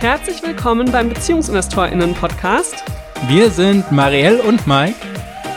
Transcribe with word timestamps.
Herzlich 0.00 0.40
willkommen 0.44 0.92
beim 0.92 1.08
BeziehungsinvestorInnen-Podcast. 1.08 2.84
Wir 3.26 3.50
sind 3.50 3.90
Marielle 3.90 4.40
und 4.44 4.64
Mike. 4.64 4.94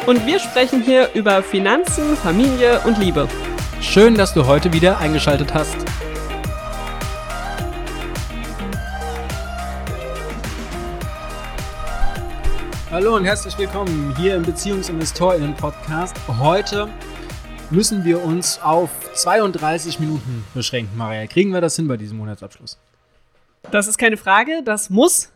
Und 0.08 0.25
wir 0.25 0.40
sprechen 0.40 0.81
hier 0.81 1.12
über 1.13 1.44
Finanzen, 1.44 2.15
Familie 2.17 2.79
und 2.79 2.97
Liebe. 2.97 3.27
Schön, 3.81 4.15
dass 4.15 4.33
du 4.33 4.47
heute 4.47 4.73
wieder 4.73 4.97
eingeschaltet 4.97 5.54
hast. 5.54 5.75
Hallo 12.89 13.17
und 13.17 13.26
herzlich 13.26 13.55
willkommen 13.60 14.15
hier 14.17 14.37
im 14.37 14.42
BeziehungsinvestorInnen-Podcast. 14.42 16.16
Heute 16.39 16.89
müssen 17.70 18.03
wir 18.03 18.23
uns 18.23 18.59
auf 18.59 18.89
32 19.13 19.99
Minuten 19.99 20.44
beschränken, 20.55 20.98
Maria. 20.98 21.27
Kriegen 21.27 21.53
wir 21.53 21.62
das 21.62 21.76
hin 21.76 21.88
bei 21.88 21.98
diesem 21.98 22.17
Monatsabschluss? 22.17 22.80
Das 23.72 23.88
ist 23.88 23.98
keine 23.98 24.17
Frage, 24.17 24.63
das 24.63 24.89
muss, 24.89 25.31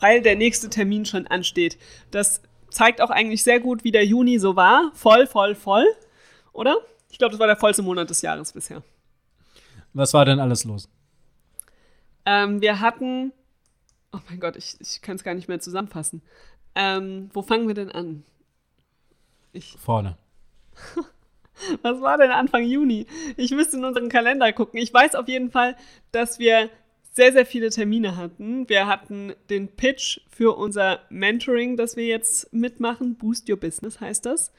weil 0.00 0.22
der 0.22 0.36
nächste 0.36 0.68
Termin 0.68 1.06
schon 1.06 1.26
ansteht. 1.26 1.78
Das 2.10 2.42
zeigt 2.70 3.00
auch 3.00 3.10
eigentlich 3.10 3.42
sehr 3.42 3.60
gut, 3.60 3.84
wie 3.84 3.92
der 3.92 4.04
Juni 4.04 4.38
so 4.38 4.56
war. 4.56 4.90
Voll, 4.94 5.26
voll, 5.26 5.54
voll. 5.54 5.86
Oder? 6.52 6.76
Ich 7.10 7.18
glaube, 7.18 7.32
das 7.32 7.40
war 7.40 7.46
der 7.46 7.56
vollste 7.56 7.82
Monat 7.82 8.10
des 8.10 8.22
Jahres 8.22 8.52
bisher. 8.52 8.82
Was 9.92 10.14
war 10.14 10.24
denn 10.24 10.38
alles 10.38 10.64
los? 10.64 10.88
Ähm, 12.26 12.60
wir 12.60 12.80
hatten. 12.80 13.32
Oh 14.12 14.18
mein 14.28 14.40
Gott, 14.40 14.56
ich, 14.56 14.76
ich 14.80 15.02
kann 15.02 15.16
es 15.16 15.24
gar 15.24 15.34
nicht 15.34 15.48
mehr 15.48 15.60
zusammenfassen. 15.60 16.22
Ähm, 16.74 17.30
wo 17.32 17.42
fangen 17.42 17.66
wir 17.66 17.74
denn 17.74 17.90
an? 17.90 18.24
Ich. 19.52 19.76
Vorne. 19.78 20.16
Was 21.82 22.00
war 22.00 22.16
denn 22.16 22.30
Anfang 22.30 22.64
Juni? 22.64 23.06
Ich 23.36 23.50
müsste 23.50 23.76
in 23.76 23.84
unseren 23.84 24.08
Kalender 24.08 24.52
gucken. 24.52 24.80
Ich 24.80 24.94
weiß 24.94 25.14
auf 25.14 25.28
jeden 25.28 25.50
Fall, 25.50 25.76
dass 26.10 26.38
wir 26.38 26.70
sehr, 27.12 27.32
sehr 27.32 27.44
viele 27.44 27.70
Termine 27.70 28.16
hatten. 28.16 28.68
Wir 28.68 28.86
hatten 28.86 29.34
den 29.48 29.68
Pitch 29.68 30.20
für 30.28 30.56
unser 30.56 31.00
Mentoring, 31.10 31.76
das 31.76 31.96
wir 31.96 32.06
jetzt 32.06 32.52
mitmachen. 32.52 33.16
Boost 33.16 33.48
Your 33.50 33.58
Business 33.58 34.00
heißt 34.00 34.26
das. 34.26 34.52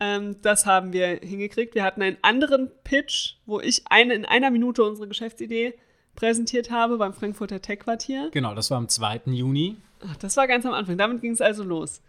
Ähm, 0.00 0.36
das 0.42 0.66
haben 0.66 0.92
wir 0.92 1.06
hingekriegt. 1.22 1.74
Wir 1.74 1.82
hatten 1.82 2.02
einen 2.02 2.18
anderen 2.22 2.70
Pitch, 2.84 3.36
wo 3.46 3.60
ich 3.60 3.84
eine, 3.88 4.14
in 4.14 4.24
einer 4.26 4.50
Minute 4.50 4.84
unsere 4.84 5.08
Geschäftsidee 5.08 5.74
präsentiert 6.14 6.70
habe 6.70 6.98
beim 6.98 7.14
Frankfurter 7.14 7.60
Tech-Quartier. 7.60 8.30
Genau, 8.32 8.54
das 8.54 8.70
war 8.70 8.78
am 8.78 8.88
2. 8.88 9.22
Juni. 9.26 9.76
Ach, 10.06 10.16
das 10.16 10.36
war 10.36 10.46
ganz 10.46 10.66
am 10.66 10.74
Anfang. 10.74 10.98
Damit 10.98 11.22
ging 11.22 11.32
es 11.32 11.40
also 11.40 11.64
los. 11.64 12.02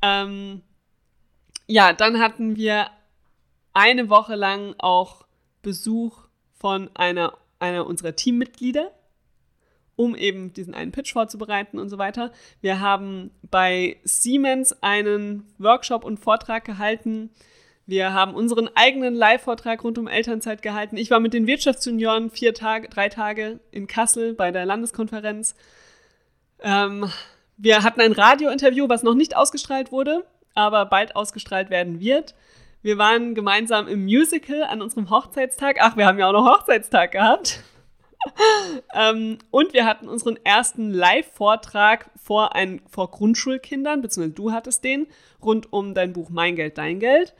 Ähm, 0.00 0.62
ja, 1.66 1.92
dann 1.92 2.20
hatten 2.20 2.56
wir 2.56 2.86
eine 3.72 4.08
Woche 4.08 4.36
lang 4.36 4.74
auch 4.78 5.26
Besuch 5.62 6.18
von 6.52 6.88
einer, 6.94 7.36
einer 7.58 7.86
unserer 7.86 8.14
Teammitglieder 8.14 8.92
um 9.96 10.14
eben 10.16 10.52
diesen 10.52 10.74
einen 10.74 10.92
Pitch 10.92 11.12
vorzubereiten 11.12 11.78
und 11.78 11.88
so 11.88 11.98
weiter. 11.98 12.32
Wir 12.60 12.80
haben 12.80 13.30
bei 13.50 13.96
Siemens 14.04 14.82
einen 14.82 15.46
Workshop 15.58 16.04
und 16.04 16.18
Vortrag 16.18 16.64
gehalten. 16.64 17.30
Wir 17.86 18.12
haben 18.12 18.34
unseren 18.34 18.70
eigenen 18.74 19.14
Live-Vortrag 19.14 19.84
rund 19.84 19.98
um 19.98 20.08
Elternzeit 20.08 20.62
gehalten. 20.62 20.96
Ich 20.96 21.10
war 21.10 21.20
mit 21.20 21.34
den 21.34 21.46
Wirtschaftsjunioren 21.46 22.30
vier 22.30 22.54
Tage, 22.54 22.88
drei 22.88 23.08
Tage 23.08 23.60
in 23.70 23.86
Kassel 23.86 24.34
bei 24.34 24.50
der 24.50 24.64
Landeskonferenz. 24.64 25.54
Ähm, 26.60 27.10
wir 27.56 27.82
hatten 27.82 28.00
ein 28.00 28.12
Radiointerview, 28.12 28.88
was 28.88 29.02
noch 29.02 29.14
nicht 29.14 29.36
ausgestrahlt 29.36 29.92
wurde, 29.92 30.24
aber 30.54 30.86
bald 30.86 31.14
ausgestrahlt 31.14 31.70
werden 31.70 32.00
wird. 32.00 32.34
Wir 32.82 32.98
waren 32.98 33.34
gemeinsam 33.34 33.86
im 33.86 34.04
Musical 34.04 34.62
an 34.64 34.82
unserem 34.82 35.10
Hochzeitstag. 35.10 35.76
Ach, 35.80 35.96
wir 35.96 36.06
haben 36.06 36.18
ja 36.18 36.28
auch 36.28 36.32
noch 36.32 36.46
Hochzeitstag 36.46 37.12
gehabt. 37.12 37.62
Ähm, 38.94 39.38
und 39.50 39.72
wir 39.72 39.84
hatten 39.84 40.08
unseren 40.08 40.38
ersten 40.44 40.90
Live-Vortrag 40.90 42.10
vor, 42.22 42.50
vor 42.90 43.10
Grundschulkindern, 43.10 44.02
beziehungsweise 44.02 44.34
du 44.34 44.52
hattest 44.52 44.84
den, 44.84 45.06
rund 45.42 45.72
um 45.72 45.94
dein 45.94 46.12
Buch 46.12 46.30
Mein 46.30 46.56
Geld, 46.56 46.78
Dein 46.78 47.00
Geld. 47.00 47.34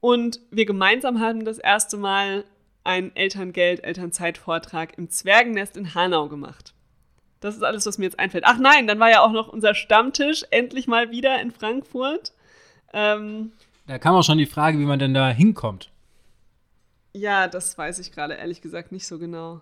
Und 0.00 0.40
wir 0.50 0.66
gemeinsam 0.66 1.20
haben 1.20 1.44
das 1.44 1.58
erste 1.58 1.96
Mal 1.96 2.44
einen 2.84 3.14
Elterngeld, 3.16 3.84
Elternzeit-Vortrag 3.84 4.96
im 4.98 5.10
Zwergennest 5.10 5.76
in 5.76 5.94
Hanau 5.94 6.28
gemacht. 6.28 6.72
Das 7.40 7.56
ist 7.56 7.62
alles, 7.62 7.86
was 7.86 7.98
mir 7.98 8.04
jetzt 8.04 8.18
einfällt. 8.18 8.44
Ach 8.46 8.58
nein, 8.58 8.86
dann 8.86 8.98
war 8.98 9.10
ja 9.10 9.20
auch 9.20 9.32
noch 9.32 9.48
unser 9.48 9.74
Stammtisch 9.74 10.44
endlich 10.50 10.86
mal 10.86 11.10
wieder 11.10 11.40
in 11.40 11.50
Frankfurt. 11.50 12.32
Ähm, 12.92 13.52
da 13.86 13.98
kam 13.98 14.14
auch 14.14 14.22
schon 14.22 14.38
die 14.38 14.46
Frage, 14.46 14.78
wie 14.78 14.84
man 14.84 14.98
denn 14.98 15.14
da 15.14 15.28
hinkommt. 15.28 15.90
Ja, 17.12 17.48
das 17.48 17.76
weiß 17.76 17.98
ich 17.98 18.12
gerade 18.12 18.34
ehrlich 18.34 18.60
gesagt 18.60 18.92
nicht 18.92 19.06
so 19.06 19.18
genau. 19.18 19.60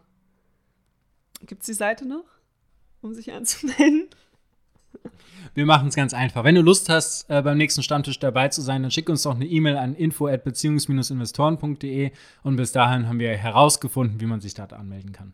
Gibt 1.47 1.63
es 1.63 1.67
die 1.67 1.75
Seite 1.75 2.07
noch, 2.07 2.25
um 3.03 3.15
sich 3.15 3.33
anzumelden? 3.33 4.09
Wir 5.55 5.67
machen 5.67 5.89
es 5.89 5.95
ganz 5.95 6.15
einfach. 6.15 6.43
Wenn 6.43 6.55
du 6.57 6.63
Lust 6.63 6.89
hast, 6.89 7.31
äh, 7.31 7.43
beim 7.43 7.59
nächsten 7.59 7.85
Stammtisch 7.85 8.19
dabei 8.19 8.49
zu 8.49 8.61
sein, 8.61 8.83
dann 8.83 8.91
schick 8.91 9.09
uns 9.09 9.23
doch 9.23 9.37
eine 9.37 9.47
E-Mail 9.47 9.77
an 9.77 9.95
info@beziehungs-investoren.de 9.95 12.11
und 12.43 12.57
bis 12.57 12.73
dahin 12.73 13.07
haben 13.07 13.21
wir 13.21 13.37
herausgefunden, 13.37 14.21
wie 14.21 14.27
man 14.27 14.41
sich 14.41 14.55
dort 14.55 14.73
anmelden 14.73 15.13
kann. 15.13 15.33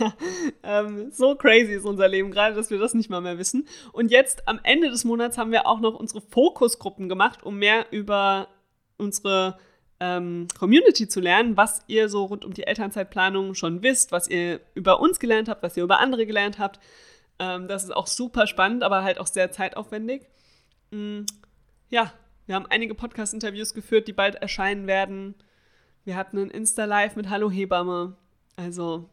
Ja, 0.00 0.14
ähm, 0.62 1.10
so 1.12 1.34
crazy 1.34 1.72
ist 1.72 1.84
unser 1.84 2.08
Leben 2.08 2.30
gerade, 2.30 2.54
dass 2.54 2.70
wir 2.70 2.78
das 2.78 2.94
nicht 2.94 3.10
mal 3.10 3.20
mehr 3.20 3.36
wissen. 3.36 3.68
Und 3.92 4.10
jetzt 4.10 4.48
am 4.48 4.58
Ende 4.62 4.88
des 4.88 5.04
Monats 5.04 5.36
haben 5.36 5.52
wir 5.52 5.66
auch 5.66 5.80
noch 5.80 5.92
unsere 5.94 6.22
Fokusgruppen 6.22 7.10
gemacht, 7.10 7.42
um 7.42 7.58
mehr 7.58 7.84
über 7.90 8.48
unsere 8.96 9.58
ähm, 10.00 10.46
Community 10.58 11.08
zu 11.08 11.20
lernen, 11.20 11.56
was 11.56 11.82
ihr 11.86 12.08
so 12.08 12.24
rund 12.24 12.44
um 12.44 12.54
die 12.54 12.66
Elternzeitplanung 12.66 13.54
schon 13.54 13.82
wisst, 13.82 14.12
was 14.12 14.28
ihr 14.28 14.60
über 14.74 15.00
uns 15.00 15.18
gelernt 15.18 15.48
habt, 15.48 15.62
was 15.62 15.76
ihr 15.76 15.82
über 15.82 15.98
andere 15.98 16.26
gelernt 16.26 16.58
habt. 16.58 16.78
Ähm, 17.38 17.68
das 17.68 17.84
ist 17.84 17.94
auch 17.94 18.06
super 18.06 18.46
spannend, 18.46 18.82
aber 18.82 19.02
halt 19.02 19.18
auch 19.18 19.26
sehr 19.26 19.50
zeitaufwendig. 19.50 20.22
Mhm. 20.90 21.26
Ja, 21.90 22.12
wir 22.46 22.54
haben 22.54 22.66
einige 22.66 22.94
Podcast-Interviews 22.94 23.74
geführt, 23.74 24.08
die 24.08 24.12
bald 24.12 24.36
erscheinen 24.36 24.86
werden. 24.86 25.34
Wir 26.04 26.16
hatten 26.16 26.38
ein 26.38 26.50
Insta-Live 26.50 27.16
mit 27.16 27.28
Hallo 27.28 27.50
Hebamme. 27.50 28.16
Also, 28.56 29.08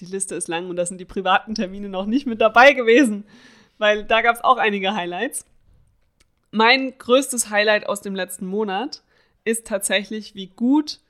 die 0.00 0.06
Liste 0.06 0.34
ist 0.34 0.48
lang 0.48 0.68
und 0.68 0.76
da 0.76 0.86
sind 0.86 0.98
die 0.98 1.04
privaten 1.04 1.54
Termine 1.54 1.88
noch 1.88 2.06
nicht 2.06 2.26
mit 2.26 2.40
dabei 2.40 2.72
gewesen, 2.72 3.24
weil 3.78 4.04
da 4.04 4.20
gab 4.22 4.36
es 4.36 4.44
auch 4.44 4.58
einige 4.58 4.94
Highlights. 4.94 5.46
Mein 6.50 6.96
größtes 6.98 7.50
Highlight 7.50 7.86
aus 7.88 8.02
dem 8.02 8.14
letzten 8.14 8.46
Monat 8.46 9.02
ist 9.44 9.66
tatsächlich, 9.66 10.34
wie 10.34 10.48
gut 10.48 11.00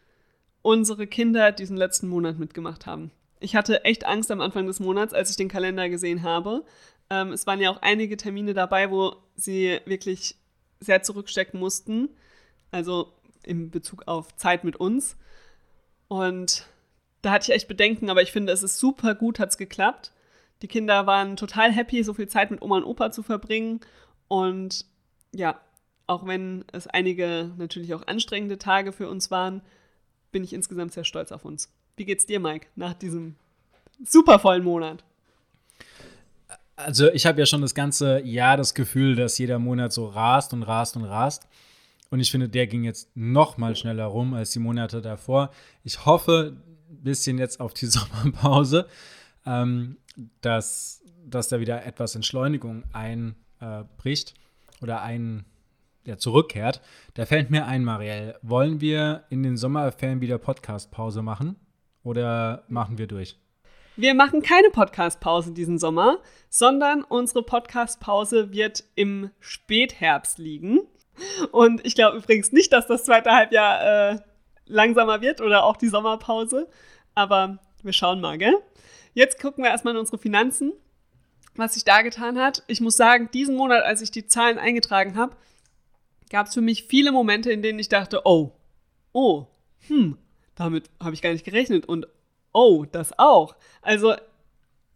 unsere 0.63 1.07
Kinder 1.07 1.53
diesen 1.53 1.77
letzten 1.77 2.09
Monat 2.09 2.39
mitgemacht 2.39 2.87
haben. 2.87 3.11
Ich 3.41 3.57
hatte 3.57 3.85
echt 3.85 4.07
Angst 4.07 4.31
am 4.31 4.41
Anfang 4.41 4.67
des 4.67 4.81
Monats, 4.81 5.13
als 5.13 5.31
ich 5.31 5.37
den 5.37 5.49
Kalender 5.49 5.89
gesehen 5.89 6.23
habe. 6.23 6.65
Ähm, 7.11 7.33
es 7.33 7.47
waren 7.47 7.61
ja 7.61 7.71
auch 7.71 7.83
einige 7.83 8.17
Termine 8.17 8.55
dabei, 8.55 8.91
wo 8.91 9.17
sie 9.35 9.81
wirklich 9.85 10.37
sehr 10.81 11.03
zurückstecken 11.03 11.59
mussten. 11.59 12.09
Also 12.71 13.13
in 13.43 13.71
Bezug 13.71 14.07
auf 14.07 14.35
Zeit 14.37 14.65
mit 14.65 14.77
uns. 14.77 15.17
Und 16.09 16.67
da 17.23 17.33
hatte 17.33 17.51
ich 17.51 17.57
echt 17.57 17.69
Bedenken, 17.69 18.11
aber 18.11 18.23
ich 18.23 18.33
finde, 18.33 18.53
es 18.53 18.63
ist 18.63 18.79
super 18.79 19.15
gut, 19.15 19.39
hat 19.39 19.51
es 19.51 19.59
geklappt. 19.59 20.13
Die 20.63 20.69
Kinder 20.69 21.07
waren 21.07 21.37
total 21.37 21.73
happy, 21.73 22.05
so 22.05 22.15
viel 22.15 22.29
Zeit 22.29 22.51
mit 22.51 22.63
Oma 22.63 22.77
und 22.77 22.85
Opa 22.85 23.11
zu 23.11 23.23
verbringen. 23.23 23.81
Und 24.29 24.87
ja, 25.33 25.61
auch 26.07 26.27
wenn 26.27 26.65
es 26.73 26.87
einige 26.87 27.51
natürlich 27.57 27.95
auch 27.95 28.07
anstrengende 28.07 28.59
Tage 28.59 28.93
für 28.93 29.09
uns 29.09 29.31
waren, 29.31 29.63
bin 30.31 30.45
ich 30.45 30.53
insgesamt 30.53 30.93
sehr 30.93 31.05
stolz 31.05 31.33
auf 31.33 31.45
uns. 31.45 31.73
Wie 31.97 32.05
geht's 32.05 32.27
dir, 32.27 32.41
Mike, 32.41 32.67
nach 32.75 32.95
diesem 32.95 33.37
super 34.05 34.39
vollen 34.39 34.65
Monat? 34.65 35.05
Also 36.77 37.11
ich 37.13 37.27
habe 37.27 37.39
ja 37.39 37.47
schon 37.47 37.61
das 37.61 37.75
ganze 37.75 38.21
Jahr 38.21 38.57
das 38.57 38.75
Gefühl, 38.75 39.15
dass 39.15 39.39
jeder 39.39 39.59
Monat 39.59 39.93
so 39.93 40.07
rast 40.07 40.53
und 40.53 40.63
rast 40.63 40.97
und 40.97 41.05
rast. 41.05 41.47
Und 42.11 42.21
ich 42.21 42.31
finde, 42.31 42.49
der 42.49 42.67
ging 42.67 42.85
jetzt 42.85 43.09
noch 43.15 43.57
mal 43.57 43.77
schneller 43.77 44.05
rum 44.05 44.35
als 44.35 44.51
die 44.51 44.59
Monate 44.59 45.01
davor. 45.01 45.51
Ich 45.85 46.05
hoffe 46.05 46.57
ein 46.91 47.03
bisschen 47.03 47.39
jetzt 47.39 47.61
auf 47.61 47.73
die 47.73 47.87
Sommerpause, 47.87 48.87
ähm, 49.47 49.97
dass, 50.41 51.03
dass 51.25 51.49
da 51.49 51.61
wieder 51.61 51.87
etwas 51.87 52.15
Entschleunigung 52.15 52.85
einbricht 52.93 54.31
äh, 54.31 54.83
oder 54.83 55.03
ein, 55.03 55.45
ja, 56.05 56.17
zurückkehrt, 56.17 56.81
da 57.15 57.27
fällt 57.27 57.51
mir 57.51 57.67
ein, 57.67 57.85
Marielle, 57.85 58.39
wollen 58.43 58.81
wir 58.81 59.25
in 59.31 59.43
den 59.43 59.57
Sommerferien 59.57 60.21
wieder 60.21 60.39
Podcast-Pause 60.39 61.23
machen 61.23 61.57
oder 62.03 62.65
machen 62.69 62.99
wir 62.99 63.07
durch? 63.07 63.39
Wir 63.97 64.15
machen 64.15 64.41
keine 64.41 64.71
Podcast-Pause 64.71 65.53
diesen 65.53 65.79
Sommer, 65.79 66.19
sondern 66.49 67.03
unsere 67.03 67.43
Podcast-Pause 67.43 68.51
wird 68.51 68.85
im 68.95 69.31
Spätherbst 69.39 70.39
liegen. 70.39 70.81
Und 71.51 71.85
ich 71.85 71.95
glaube 71.95 72.17
übrigens 72.17 72.53
nicht, 72.53 72.73
dass 72.73 72.87
das 72.87 73.05
zweite 73.05 73.33
Halbjahr 73.33 74.13
äh, 74.13 74.19
langsamer 74.65 75.21
wird 75.21 75.43
oder 75.43 75.65
auch 75.65 75.77
die 75.77 75.89
Sommerpause. 75.89 76.69
Aber 77.15 77.59
wir 77.83 77.93
schauen 77.93 78.21
mal, 78.21 78.39
gell? 78.39 78.55
Jetzt 79.13 79.41
gucken 79.41 79.63
wir 79.63 79.71
erstmal 79.71 79.93
in 79.93 80.01
unsere 80.01 80.17
Finanzen, 80.17 80.73
was 81.55 81.75
sich 81.75 81.85
da 81.85 82.01
getan 82.01 82.39
hat. 82.39 82.63
Ich 82.69 82.81
muss 82.81 82.97
sagen, 82.97 83.29
diesen 83.35 83.57
Monat, 83.57 83.85
als 83.85 84.01
ich 84.01 84.11
die 84.11 84.27
Zahlen 84.27 84.59
eingetragen 84.59 85.17
habe, 85.17 85.37
gab 86.33 86.49
es 86.49 86.55
für 86.55 86.63
mich 86.63 86.85
viele 86.85 87.13
Momente, 87.13 87.53
in 87.53 87.63
denen 87.63 87.79
ich 87.79 87.89
dachte, 87.89 88.23
oh, 88.25 88.53
oh, 89.13 89.47
hm, 89.87 90.19
damit 90.55 90.91
habe 90.99 91.15
ich 91.15 91.23
gar 91.23 91.31
nicht 91.31 91.45
gerechnet 91.45 91.87
und 91.87 92.09
oh, 92.53 92.85
das 92.91 93.19
auch. 93.19 93.55
Also 93.83 94.15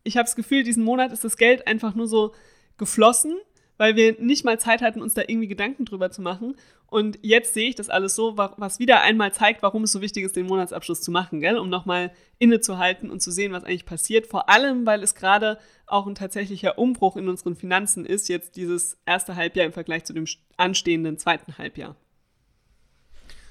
ich 0.02 0.16
habe 0.16 0.24
das 0.24 0.34
Gefühl, 0.34 0.64
diesen 0.64 0.82
Monat 0.82 1.12
ist 1.12 1.24
das 1.24 1.36
Geld 1.36 1.66
einfach 1.66 1.94
nur 1.94 2.08
so 2.08 2.34
geflossen, 2.78 3.36
weil 3.78 3.96
wir 3.96 4.20
nicht 4.20 4.44
mal 4.44 4.58
Zeit 4.58 4.82
hatten, 4.82 5.02
uns 5.02 5.14
da 5.14 5.22
irgendwie 5.26 5.48
Gedanken 5.48 5.84
drüber 5.84 6.10
zu 6.10 6.22
machen. 6.22 6.56
Und 6.88 7.18
jetzt 7.22 7.54
sehe 7.54 7.68
ich 7.68 7.74
das 7.74 7.90
alles 7.90 8.14
so, 8.14 8.36
was 8.36 8.78
wieder 8.78 9.00
einmal 9.00 9.32
zeigt, 9.32 9.62
warum 9.62 9.82
es 9.82 9.92
so 9.92 10.00
wichtig 10.00 10.24
ist, 10.24 10.36
den 10.36 10.46
Monatsabschluss 10.46 11.02
zu 11.02 11.10
machen, 11.10 11.40
gell? 11.40 11.58
um 11.58 11.68
nochmal 11.68 12.12
innezuhalten 12.38 13.10
und 13.10 13.20
zu 13.20 13.30
sehen, 13.30 13.52
was 13.52 13.64
eigentlich 13.64 13.86
passiert. 13.86 14.26
Vor 14.26 14.48
allem, 14.48 14.86
weil 14.86 15.02
es 15.02 15.14
gerade 15.14 15.58
auch 15.86 16.06
ein 16.06 16.14
tatsächlicher 16.14 16.78
Umbruch 16.78 17.16
in 17.16 17.28
unseren 17.28 17.56
Finanzen 17.56 18.06
ist, 18.06 18.28
jetzt 18.28 18.56
dieses 18.56 18.98
erste 19.04 19.36
Halbjahr 19.36 19.66
im 19.66 19.72
Vergleich 19.72 20.04
zu 20.04 20.12
dem 20.12 20.26
anstehenden 20.56 21.18
zweiten 21.18 21.58
Halbjahr. 21.58 21.96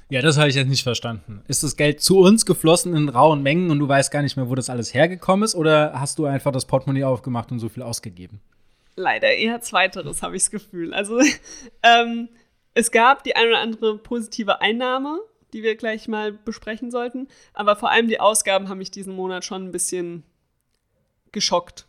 Ja, 0.07 0.21
das 0.21 0.37
habe 0.37 0.49
ich 0.49 0.55
jetzt 0.55 0.67
nicht 0.67 0.83
verstanden. 0.83 1.41
Ist 1.47 1.63
das 1.63 1.77
Geld 1.77 1.99
zu 1.99 2.19
uns 2.19 2.45
geflossen 2.45 2.95
in 2.95 3.09
rauen 3.09 3.41
Mengen 3.41 3.71
und 3.71 3.79
du 3.79 3.87
weißt 3.87 4.11
gar 4.11 4.21
nicht 4.21 4.37
mehr, 4.37 4.49
wo 4.49 4.55
das 4.55 4.69
alles 4.69 4.93
hergekommen 4.93 5.43
ist? 5.43 5.55
Oder 5.55 5.93
hast 5.99 6.19
du 6.19 6.25
einfach 6.25 6.51
das 6.51 6.65
Portemonnaie 6.65 7.05
aufgemacht 7.05 7.51
und 7.51 7.57
so 7.59 7.69
viel 7.69 7.81
ausgegeben? 7.81 8.39
Leider 8.95 9.29
eher 9.29 9.61
zweiteres, 9.61 10.23
habe 10.23 10.35
ich 10.35 10.43
das 10.43 10.51
Gefühl. 10.51 10.93
Also, 10.93 11.19
ähm, 11.83 12.29
es 12.73 12.91
gab 12.91 13.23
die 13.23 13.35
ein 13.35 13.47
oder 13.47 13.59
andere 13.59 13.97
positive 13.97 14.61
Einnahme, 14.61 15.19
die 15.53 15.63
wir 15.63 15.75
gleich 15.75 16.07
mal 16.07 16.33
besprechen 16.33 16.91
sollten. 16.91 17.27
Aber 17.53 17.75
vor 17.75 17.89
allem 17.89 18.07
die 18.07 18.19
Ausgaben 18.19 18.69
haben 18.69 18.77
mich 18.77 18.91
diesen 18.91 19.15
Monat 19.15 19.45
schon 19.45 19.63
ein 19.63 19.71
bisschen 19.71 20.23
geschockt, 21.31 21.87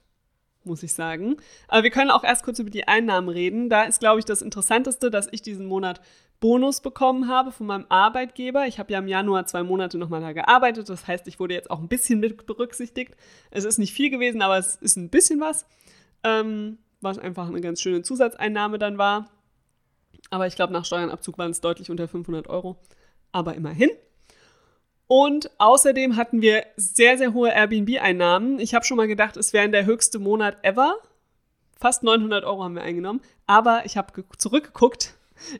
muss 0.64 0.82
ich 0.82 0.94
sagen. 0.94 1.36
Aber 1.68 1.82
wir 1.82 1.90
können 1.90 2.10
auch 2.10 2.24
erst 2.24 2.44
kurz 2.44 2.58
über 2.58 2.70
die 2.70 2.86
Einnahmen 2.86 3.28
reden. 3.28 3.68
Da 3.68 3.84
ist, 3.84 4.00
glaube 4.00 4.20
ich, 4.20 4.24
das 4.24 4.42
Interessanteste, 4.42 5.10
dass 5.10 5.28
ich 5.30 5.42
diesen 5.42 5.66
Monat 5.66 6.00
Bonus 6.38 6.80
bekommen 6.80 7.28
habe 7.28 7.50
von 7.50 7.66
meinem 7.66 7.86
Arbeitgeber. 7.88 8.66
Ich 8.66 8.78
habe 8.78 8.92
ja 8.92 8.98
im 8.98 9.08
Januar 9.08 9.46
zwei 9.46 9.62
Monate 9.62 9.98
nochmal 9.98 10.20
da 10.20 10.32
gearbeitet. 10.32 10.88
Das 10.88 11.06
heißt, 11.06 11.26
ich 11.28 11.40
wurde 11.40 11.54
jetzt 11.54 11.70
auch 11.70 11.80
ein 11.80 11.88
bisschen 11.88 12.20
mit 12.20 12.46
berücksichtigt. 12.46 13.14
Es 13.50 13.64
ist 13.64 13.78
nicht 13.78 13.92
viel 13.92 14.10
gewesen, 14.10 14.42
aber 14.42 14.58
es 14.58 14.76
ist 14.76 14.96
ein 14.96 15.08
bisschen 15.08 15.40
was. 15.40 15.66
Ähm, 16.22 16.78
was 17.00 17.18
einfach 17.18 17.48
eine 17.48 17.60
ganz 17.60 17.80
schöne 17.80 18.02
Zusatzeinnahme 18.02 18.78
dann 18.78 18.98
war. 18.98 19.28
Aber 20.30 20.46
ich 20.46 20.56
glaube, 20.56 20.72
nach 20.72 20.84
Steuernabzug 20.84 21.38
waren 21.38 21.50
es 21.50 21.60
deutlich 21.60 21.90
unter 21.90 22.08
500 22.08 22.48
Euro. 22.48 22.76
Aber 23.32 23.54
immerhin. 23.54 23.90
Und 25.08 25.50
außerdem 25.58 26.16
hatten 26.16 26.42
wir 26.42 26.64
sehr, 26.76 27.16
sehr 27.16 27.32
hohe 27.32 27.50
Airbnb-Einnahmen. 27.50 28.58
Ich 28.58 28.74
habe 28.74 28.84
schon 28.84 28.96
mal 28.96 29.06
gedacht, 29.06 29.36
es 29.36 29.52
wäre 29.52 29.68
der 29.68 29.86
höchste 29.86 30.18
Monat 30.18 30.64
ever. 30.64 30.96
Fast 31.78 32.02
900 32.02 32.44
Euro 32.44 32.64
haben 32.64 32.74
wir 32.74 32.82
eingenommen. 32.82 33.20
Aber 33.46 33.84
ich 33.84 33.96
habe 33.96 34.24
zurückgeguckt 34.36 35.14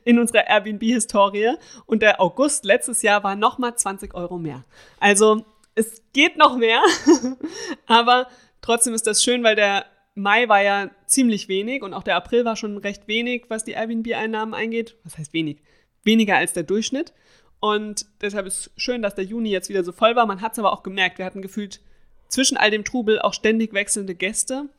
in 0.04 0.18
unserer 0.18 0.48
Airbnb-Historie 0.48 1.54
und 1.84 2.02
der 2.02 2.20
August 2.20 2.64
letztes 2.64 3.02
Jahr 3.02 3.22
war 3.22 3.36
nochmal 3.36 3.76
20 3.76 4.14
Euro 4.14 4.38
mehr. 4.38 4.64
Also 4.98 5.44
es 5.74 6.02
geht 6.12 6.38
noch 6.38 6.56
mehr, 6.56 6.80
aber 7.86 8.28
trotzdem 8.62 8.94
ist 8.94 9.06
das 9.06 9.22
schön, 9.22 9.44
weil 9.44 9.54
der 9.54 9.84
Mai 10.16 10.48
war 10.48 10.62
ja 10.62 10.90
ziemlich 11.06 11.46
wenig 11.48 11.82
und 11.82 11.92
auch 11.92 12.02
der 12.02 12.16
April 12.16 12.44
war 12.46 12.56
schon 12.56 12.78
recht 12.78 13.06
wenig, 13.06 13.44
was 13.48 13.64
die 13.64 13.72
Airbnb-Einnahmen 13.72 14.54
eingeht. 14.54 14.96
Was 15.04 15.18
heißt 15.18 15.34
wenig? 15.34 15.58
Weniger 16.04 16.36
als 16.38 16.54
der 16.54 16.62
Durchschnitt. 16.62 17.12
Und 17.60 18.06
deshalb 18.22 18.46
ist 18.46 18.70
schön, 18.76 19.02
dass 19.02 19.14
der 19.14 19.24
Juni 19.24 19.50
jetzt 19.50 19.68
wieder 19.68 19.84
so 19.84 19.92
voll 19.92 20.16
war. 20.16 20.26
Man 20.26 20.40
hat 20.40 20.52
es 20.52 20.58
aber 20.58 20.72
auch 20.72 20.82
gemerkt, 20.82 21.18
wir 21.18 21.26
hatten 21.26 21.42
gefühlt 21.42 21.80
zwischen 22.28 22.56
all 22.56 22.70
dem 22.70 22.84
Trubel 22.84 23.20
auch 23.20 23.34
ständig 23.34 23.74
wechselnde 23.74 24.14
Gäste 24.14 24.70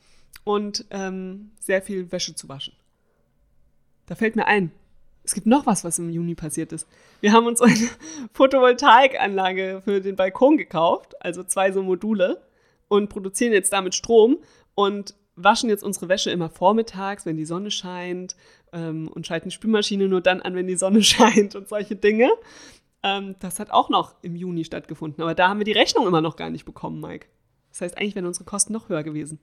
und 0.43 0.85
ähm, 0.89 1.51
sehr 1.59 1.83
viel 1.83 2.11
Wäsche 2.11 2.33
zu 2.33 2.49
waschen. 2.49 2.73
Da 4.07 4.15
fällt 4.15 4.35
mir 4.35 4.47
ein, 4.47 4.71
es 5.23 5.35
gibt 5.35 5.45
noch 5.45 5.65
was, 5.67 5.83
was 5.83 5.99
im 5.99 6.09
Juni 6.09 6.33
passiert 6.33 6.71
ist. 6.71 6.87
Wir 7.21 7.31
haben 7.31 7.45
uns 7.45 7.61
eine 7.61 7.75
Photovoltaikanlage 8.33 9.81
für 9.83 10.01
den 10.01 10.15
Balkon 10.15 10.57
gekauft, 10.57 11.21
also 11.23 11.43
zwei 11.43 11.71
so 11.71 11.83
Module, 11.83 12.41
und 12.87 13.09
produzieren 13.09 13.53
jetzt 13.53 13.73
damit 13.73 13.93
Strom. 13.93 14.37
Und 14.73 15.13
waschen 15.37 15.69
jetzt 15.69 15.83
unsere 15.83 16.09
Wäsche 16.09 16.31
immer 16.31 16.49
vormittags, 16.49 17.25
wenn 17.25 17.37
die 17.37 17.45
Sonne 17.45 17.71
scheint 17.71 18.35
ähm, 18.73 19.07
und 19.07 19.25
schalten 19.25 19.49
die 19.49 19.55
Spülmaschine 19.55 20.07
nur 20.07 20.21
dann 20.21 20.41
an, 20.41 20.55
wenn 20.55 20.67
die 20.67 20.75
Sonne 20.75 21.03
scheint 21.03 21.55
und 21.55 21.69
solche 21.69 21.95
Dinge. 21.95 22.29
Ähm, 23.03 23.35
das 23.39 23.59
hat 23.59 23.71
auch 23.71 23.89
noch 23.89 24.15
im 24.21 24.35
Juni 24.35 24.65
stattgefunden. 24.65 25.21
Aber 25.23 25.35
da 25.35 25.49
haben 25.49 25.59
wir 25.59 25.65
die 25.65 25.71
Rechnung 25.71 26.07
immer 26.07 26.21
noch 26.21 26.35
gar 26.35 26.49
nicht 26.49 26.65
bekommen, 26.65 26.99
Mike. 26.99 27.27
Das 27.69 27.81
heißt, 27.81 27.97
eigentlich 27.97 28.15
wären 28.15 28.25
unsere 28.25 28.45
Kosten 28.45 28.73
noch 28.73 28.89
höher 28.89 29.03
gewesen. 29.03 29.39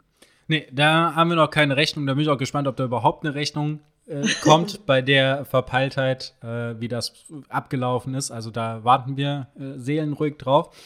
Nee, 0.48 0.66
da 0.72 1.14
haben 1.14 1.30
wir 1.30 1.36
noch 1.36 1.50
keine 1.50 1.76
Rechnung. 1.76 2.06
Da 2.06 2.14
bin 2.14 2.22
ich 2.22 2.28
auch 2.28 2.38
gespannt, 2.38 2.68
ob 2.68 2.76
da 2.76 2.84
überhaupt 2.84 3.24
eine 3.24 3.34
Rechnung 3.34 3.80
äh, 4.06 4.26
kommt 4.42 4.84
bei 4.86 5.00
der 5.00 5.44
Verpeiltheit, 5.44 6.34
äh, 6.42 6.74
wie 6.78 6.88
das 6.88 7.14
abgelaufen 7.48 8.14
ist. 8.14 8.30
Also 8.30 8.50
da 8.50 8.84
warten 8.84 9.16
wir 9.16 9.48
äh, 9.58 9.78
seelenruhig 9.78 10.36
drauf. 10.36 10.76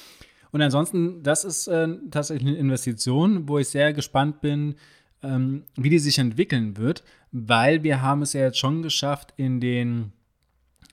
Und 0.51 0.63
ansonsten, 0.63 1.23
das 1.23 1.45
ist 1.45 1.67
äh, 1.67 1.89
tatsächlich 2.11 2.49
eine 2.49 2.57
Investition, 2.57 3.49
wo 3.49 3.59
ich 3.59 3.69
sehr 3.69 3.93
gespannt 3.93 4.41
bin, 4.41 4.77
ähm, 5.23 5.65
wie 5.77 5.91
die 5.91 5.99
sich 5.99 6.19
entwickeln 6.19 6.77
wird, 6.77 7.03
weil 7.33 7.83
wir 7.83 8.03
haben 8.03 8.23
es 8.23 8.33
ja 8.33 8.43
jetzt 8.43 8.59
schon 8.59 8.83
geschafft, 8.83 9.35
in 9.37 9.61
den 9.61 10.13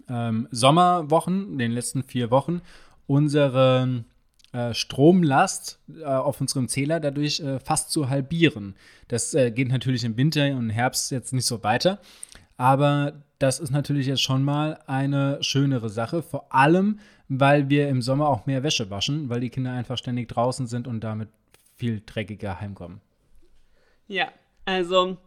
ähm, 0.10 0.48
Sommerwochen, 0.52 1.58
den 1.58 1.72
letzten 1.72 2.04
vier 2.04 2.32
Wochen, 2.32 2.62
unsere 3.08 4.04
äh, 4.52 4.74
Stromlast 4.74 5.80
äh, 6.00 6.06
auf 6.06 6.42
unserem 6.42 6.68
Zähler 6.68 7.00
dadurch 7.00 7.40
äh, 7.40 7.60
fast 7.60 7.92
zu 7.92 8.10
halbieren. 8.10 8.76
Das 9.08 9.34
äh, 9.34 9.52
geht 9.52 9.70
natürlich 9.70 10.04
im 10.04 10.18
Winter 10.18 10.56
und 10.56 10.70
Herbst 10.70 11.12
jetzt 11.12 11.34
nicht 11.34 11.46
so 11.46 11.64
weiter, 11.64 12.00
aber 12.58 13.14
das 13.40 13.60
ist 13.60 13.72
natürlich 13.72 14.08
jetzt 14.08 14.22
schon 14.22 14.44
mal 14.44 14.80
eine 14.88 15.44
schönere 15.44 15.90
Sache, 15.90 16.22
vor 16.22 16.54
allem, 16.54 17.00
weil 17.28 17.70
wir 17.70 17.90
im 17.90 18.02
Sommer 18.02 18.30
auch 18.30 18.46
mehr 18.46 18.64
Wäsche 18.64 18.90
waschen, 18.90 19.30
weil 19.30 19.42
die 19.42 19.50
Kinder 19.50 19.74
einfach 19.74 19.98
ständig 19.98 20.30
draußen 20.30 20.68
sind 20.68 20.88
und 20.88 21.04
damit 21.04 21.30
viel 21.76 22.02
dreckiger 22.06 22.62
heimkommen. 22.62 23.02
Ja, 24.08 24.32
also 24.66 25.18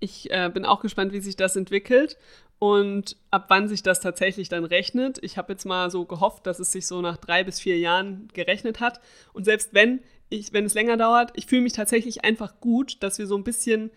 ich 0.00 0.30
äh, 0.30 0.50
bin 0.52 0.64
auch 0.64 0.80
gespannt, 0.80 1.12
wie 1.12 1.20
sich 1.20 1.36
das 1.36 1.56
entwickelt 1.56 2.16
und 2.58 3.16
ab 3.30 3.46
wann 3.48 3.68
sich 3.68 3.82
das 3.82 4.00
tatsächlich 4.00 4.48
dann 4.48 4.64
rechnet. 4.64 5.18
Ich 5.22 5.36
habe 5.36 5.52
jetzt 5.52 5.64
mal 5.64 5.90
so 5.90 6.04
gehofft, 6.04 6.46
dass 6.46 6.58
es 6.58 6.72
sich 6.72 6.86
so 6.86 7.00
nach 7.00 7.16
drei 7.16 7.44
bis 7.44 7.60
vier 7.60 7.78
Jahren 7.78 8.28
gerechnet 8.32 8.80
hat. 8.80 9.00
Und 9.32 9.44
selbst 9.44 9.74
wenn 9.74 10.00
ich, 10.28 10.52
wenn 10.52 10.64
es 10.64 10.74
länger 10.74 10.96
dauert, 10.96 11.32
ich 11.34 11.46
fühle 11.46 11.62
mich 11.62 11.74
tatsächlich 11.74 12.24
einfach 12.24 12.60
gut, 12.60 13.02
dass 13.02 13.18
wir 13.18 13.26
so 13.26 13.36
ein 13.36 13.44
bisschen 13.44 13.90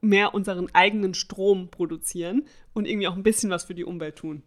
mehr 0.00 0.34
unseren 0.34 0.72
eigenen 0.74 1.14
Strom 1.14 1.70
produzieren 1.70 2.46
und 2.72 2.86
irgendwie 2.86 3.08
auch 3.08 3.16
ein 3.16 3.22
bisschen 3.22 3.50
was 3.50 3.64
für 3.64 3.74
die 3.74 3.84
Umwelt 3.84 4.16
tun. 4.16 4.42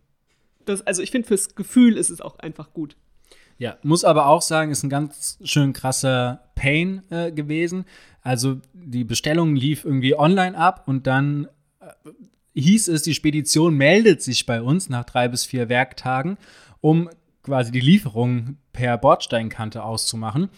Das, 0.65 0.81
also 0.81 1.01
ich 1.01 1.11
finde, 1.11 1.27
fürs 1.27 1.55
Gefühl 1.55 1.97
ist 1.97 2.09
es 2.09 2.21
auch 2.21 2.39
einfach 2.39 2.73
gut. 2.73 2.95
Ja, 3.57 3.77
muss 3.83 4.03
aber 4.03 4.27
auch 4.27 4.41
sagen, 4.41 4.71
ist 4.71 4.83
ein 4.83 4.89
ganz 4.89 5.37
schön 5.43 5.73
krasser 5.73 6.41
Pain 6.55 7.01
äh, 7.09 7.31
gewesen. 7.31 7.85
Also 8.21 8.59
die 8.73 9.03
Bestellung 9.03 9.55
lief 9.55 9.85
irgendwie 9.85 10.17
online 10.17 10.57
ab 10.57 10.83
und 10.87 11.07
dann 11.07 11.47
äh, 11.79 11.85
hieß 12.55 12.87
es, 12.87 13.03
die 13.03 13.13
Spedition 13.13 13.75
meldet 13.75 14.21
sich 14.21 14.45
bei 14.45 14.61
uns 14.61 14.89
nach 14.89 15.05
drei 15.05 15.27
bis 15.27 15.45
vier 15.45 15.69
Werktagen, 15.69 16.37
um 16.81 17.09
quasi 17.43 17.71
die 17.71 17.79
Lieferung 17.79 18.57
per 18.71 18.97
Bordsteinkante 18.97 19.83
auszumachen. 19.83 20.49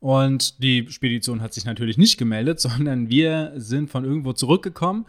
Und 0.00 0.62
die 0.62 0.86
Spedition 0.90 1.42
hat 1.42 1.52
sich 1.52 1.64
natürlich 1.64 1.98
nicht 1.98 2.18
gemeldet, 2.18 2.60
sondern 2.60 3.08
wir 3.08 3.52
sind 3.56 3.90
von 3.90 4.04
irgendwo 4.04 4.32
zurückgekommen 4.32 5.06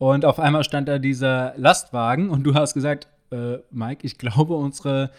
und 0.00 0.24
auf 0.24 0.40
einmal 0.40 0.64
stand 0.64 0.88
da 0.88 0.98
dieser 0.98 1.52
Lastwagen 1.58 2.30
und 2.30 2.44
du 2.44 2.54
hast 2.54 2.72
gesagt, 2.72 3.06
äh, 3.30 3.58
Mike, 3.70 4.06
ich 4.06 4.16
glaube, 4.16 4.54
unsere, 4.54 5.10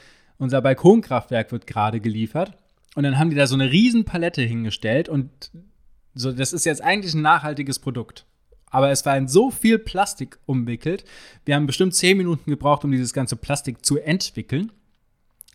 unser 0.42 0.62
Balkonkraftwerk 0.62 1.52
wird 1.52 1.68
gerade 1.68 2.02
geliefert. 2.02 2.58
Und 2.96 3.04
dann 3.04 3.20
haben 3.20 3.30
die 3.30 3.36
da 3.36 3.46
so 3.46 3.54
eine 3.54 3.72
riesen 3.72 4.06
Palette 4.06 4.42
hingestellt 4.42 5.08
und 5.08 5.52
so, 6.14 6.32
das 6.32 6.52
ist 6.52 6.66
jetzt 6.66 6.84
eigentlich 6.84 7.14
ein 7.14 7.22
nachhaltiges 7.22 7.80
Produkt. 7.80 8.26
Aber 8.72 8.90
es 8.90 9.06
war 9.06 9.16
in 9.16 9.28
so 9.28 9.52
viel 9.52 9.78
Plastik 9.78 10.40
umwickelt. 10.46 11.06
Wir 11.46 11.56
haben 11.56 11.68
bestimmt 11.68 11.94
zehn 11.94 12.18
Minuten 12.18 12.50
gebraucht, 12.50 12.84
um 12.84 12.92
dieses 12.92 13.14
ganze 13.14 13.36
Plastik 13.36 13.86
zu 13.86 14.00
entwickeln. 14.00 14.72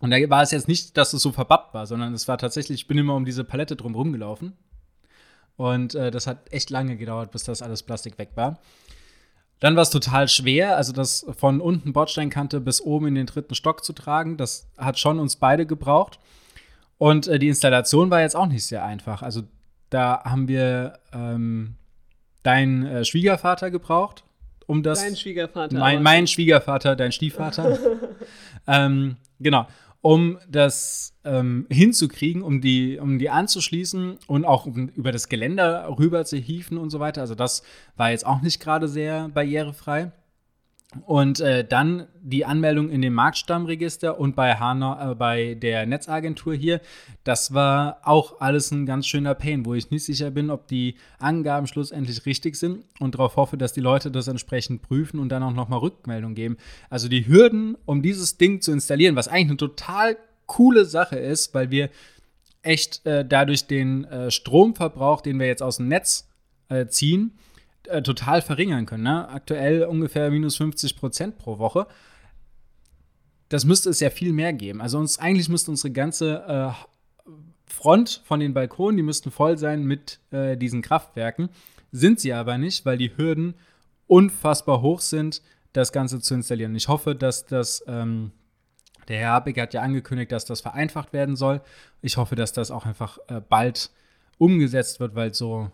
Und 0.00 0.12
da 0.12 0.30
war 0.30 0.42
es 0.42 0.52
jetzt 0.52 0.68
nicht, 0.68 0.96
dass 0.96 1.12
es 1.12 1.22
so 1.22 1.32
verbappt 1.32 1.74
war, 1.74 1.86
sondern 1.86 2.14
es 2.14 2.28
war 2.28 2.38
tatsächlich, 2.38 2.82
ich 2.82 2.86
bin 2.86 2.96
immer 2.96 3.16
um 3.16 3.24
diese 3.24 3.44
Palette 3.44 3.74
drum 3.74 3.94
rumgelaufen. 3.94 4.52
Und 5.56 5.94
äh, 5.94 6.10
das 6.10 6.26
hat 6.26 6.52
echt 6.52 6.70
lange 6.70 6.96
gedauert, 6.96 7.32
bis 7.32 7.42
das 7.42 7.60
alles 7.60 7.82
Plastik 7.82 8.18
weg 8.18 8.30
war. 8.36 8.60
Dann 9.60 9.74
war 9.74 9.82
es 9.82 9.90
total 9.90 10.28
schwer, 10.28 10.76
also 10.76 10.92
das 10.92 11.26
von 11.38 11.60
unten 11.60 11.92
Bordsteinkante 11.92 12.60
bis 12.60 12.80
oben 12.80 13.08
in 13.08 13.14
den 13.14 13.26
dritten 13.26 13.54
Stock 13.54 13.84
zu 13.84 13.92
tragen. 13.92 14.36
Das 14.36 14.68
hat 14.76 14.98
schon 14.98 15.18
uns 15.18 15.36
beide 15.36 15.66
gebraucht. 15.66 16.18
Und 16.98 17.26
äh, 17.26 17.38
die 17.38 17.48
Installation 17.48 18.10
war 18.10 18.20
jetzt 18.20 18.36
auch 18.36 18.46
nicht 18.46 18.66
sehr 18.66 18.84
einfach. 18.84 19.22
Also 19.22 19.42
da 19.90 20.22
haben 20.24 20.48
wir 20.48 20.98
ähm, 21.12 21.76
deinen 22.42 22.86
äh, 22.86 23.04
Schwiegervater 23.04 23.70
gebraucht, 23.70 24.24
um 24.66 24.82
das. 24.82 25.02
Dein 25.02 25.16
Schwiegervater. 25.16 25.78
Mein, 25.78 26.02
mein 26.02 26.26
Schwiegervater, 26.26 26.96
dein 26.96 27.12
Stiefvater. 27.12 27.78
ähm, 28.66 29.16
genau 29.40 29.66
um 30.06 30.38
das 30.48 31.14
ähm, 31.24 31.66
hinzukriegen, 31.68 32.42
um 32.42 32.60
die, 32.60 32.96
um 33.00 33.18
die 33.18 33.28
anzuschließen 33.28 34.18
und 34.28 34.44
auch 34.44 34.64
um 34.64 34.88
über 34.90 35.10
das 35.10 35.28
Geländer 35.28 35.88
rüber 35.98 36.24
zu 36.24 36.36
hieven 36.36 36.78
und 36.78 36.90
so 36.90 37.00
weiter. 37.00 37.22
Also 37.22 37.34
das 37.34 37.64
war 37.96 38.12
jetzt 38.12 38.24
auch 38.24 38.40
nicht 38.40 38.60
gerade 38.60 38.86
sehr 38.86 39.28
barrierefrei. 39.30 40.12
Und 41.04 41.40
äh, 41.40 41.66
dann 41.66 42.06
die 42.22 42.44
Anmeldung 42.44 42.90
in 42.90 43.02
dem 43.02 43.12
Marktstammregister 43.12 44.18
und 44.18 44.36
bei 44.36 44.54
Hanau, 44.54 45.12
äh, 45.12 45.14
bei 45.14 45.54
der 45.54 45.84
Netzagentur 45.84 46.54
hier, 46.54 46.80
das 47.24 47.52
war 47.52 47.98
auch 48.04 48.40
alles 48.40 48.70
ein 48.70 48.86
ganz 48.86 49.06
schöner 49.06 49.34
Pain, 49.34 49.66
wo 49.66 49.74
ich 49.74 49.90
nicht 49.90 50.04
sicher 50.04 50.30
bin, 50.30 50.48
ob 50.48 50.68
die 50.68 50.94
Angaben 51.18 51.66
schlussendlich 51.66 52.24
richtig 52.24 52.56
sind 52.56 52.84
und 53.00 53.14
darauf 53.14 53.36
hoffe, 53.36 53.56
dass 53.56 53.72
die 53.72 53.80
Leute 53.80 54.10
das 54.10 54.28
entsprechend 54.28 54.82
prüfen 54.82 55.18
und 55.18 55.28
dann 55.28 55.42
auch 55.42 55.52
nochmal 55.52 55.80
Rückmeldung 55.80 56.34
geben. 56.34 56.56
Also 56.88 57.08
die 57.08 57.26
Hürden, 57.26 57.76
um 57.84 58.00
dieses 58.00 58.38
Ding 58.38 58.60
zu 58.60 58.72
installieren, 58.72 59.16
was 59.16 59.28
eigentlich 59.28 59.48
eine 59.48 59.56
total 59.56 60.16
coole 60.46 60.84
Sache 60.84 61.16
ist, 61.16 61.52
weil 61.52 61.70
wir 61.70 61.90
echt 62.62 63.04
äh, 63.06 63.24
dadurch 63.24 63.66
den 63.66 64.04
äh, 64.04 64.30
Stromverbrauch, 64.30 65.20
den 65.20 65.38
wir 65.38 65.46
jetzt 65.46 65.62
aus 65.62 65.78
dem 65.78 65.88
Netz 65.88 66.28
äh, 66.68 66.86
ziehen, 66.86 67.32
äh, 67.88 68.02
total 68.02 68.42
verringern 68.42 68.86
können. 68.86 69.04
Ne? 69.04 69.28
Aktuell 69.28 69.84
ungefähr 69.84 70.30
minus 70.30 70.56
50 70.56 70.96
Prozent 70.96 71.38
pro 71.38 71.58
Woche. 71.58 71.86
Das 73.48 73.64
müsste 73.64 73.90
es 73.90 74.00
ja 74.00 74.10
viel 74.10 74.32
mehr 74.32 74.52
geben. 74.52 74.80
Also 74.80 74.98
uns 74.98 75.18
eigentlich 75.18 75.48
müsste 75.48 75.70
unsere 75.70 75.92
ganze 75.92 76.74
äh, 76.76 77.30
Front 77.66 78.22
von 78.24 78.40
den 78.40 78.54
Balkonen, 78.54 78.96
die 78.96 79.02
müssten 79.02 79.30
voll 79.30 79.58
sein 79.58 79.84
mit 79.84 80.20
äh, 80.30 80.56
diesen 80.56 80.82
Kraftwerken. 80.82 81.48
Sind 81.92 82.20
sie 82.20 82.32
aber 82.32 82.58
nicht, 82.58 82.84
weil 82.84 82.98
die 82.98 83.16
Hürden 83.16 83.54
unfassbar 84.06 84.82
hoch 84.82 85.00
sind, 85.00 85.42
das 85.72 85.92
Ganze 85.92 86.20
zu 86.20 86.34
installieren. 86.34 86.74
Ich 86.74 86.88
hoffe, 86.88 87.14
dass 87.14 87.44
das 87.44 87.84
ähm, 87.86 88.32
der 89.08 89.18
Herr 89.18 89.32
Habeck 89.32 89.60
hat 89.60 89.74
ja 89.74 89.82
angekündigt, 89.82 90.32
dass 90.32 90.44
das 90.44 90.60
vereinfacht 90.60 91.12
werden 91.12 91.36
soll. 91.36 91.60
Ich 92.02 92.16
hoffe, 92.16 92.34
dass 92.34 92.52
das 92.52 92.70
auch 92.70 92.86
einfach 92.86 93.18
äh, 93.28 93.40
bald 93.40 93.90
umgesetzt 94.38 95.00
wird, 95.00 95.14
weil 95.14 95.32
so 95.32 95.70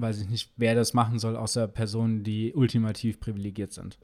weiß 0.00 0.20
ich 0.20 0.28
nicht, 0.28 0.50
wer 0.56 0.74
das 0.74 0.94
machen 0.94 1.18
soll, 1.18 1.36
außer 1.36 1.68
Personen, 1.68 2.22
die 2.22 2.54
ultimativ 2.54 3.20
privilegiert 3.20 3.72
sind. 3.72 3.98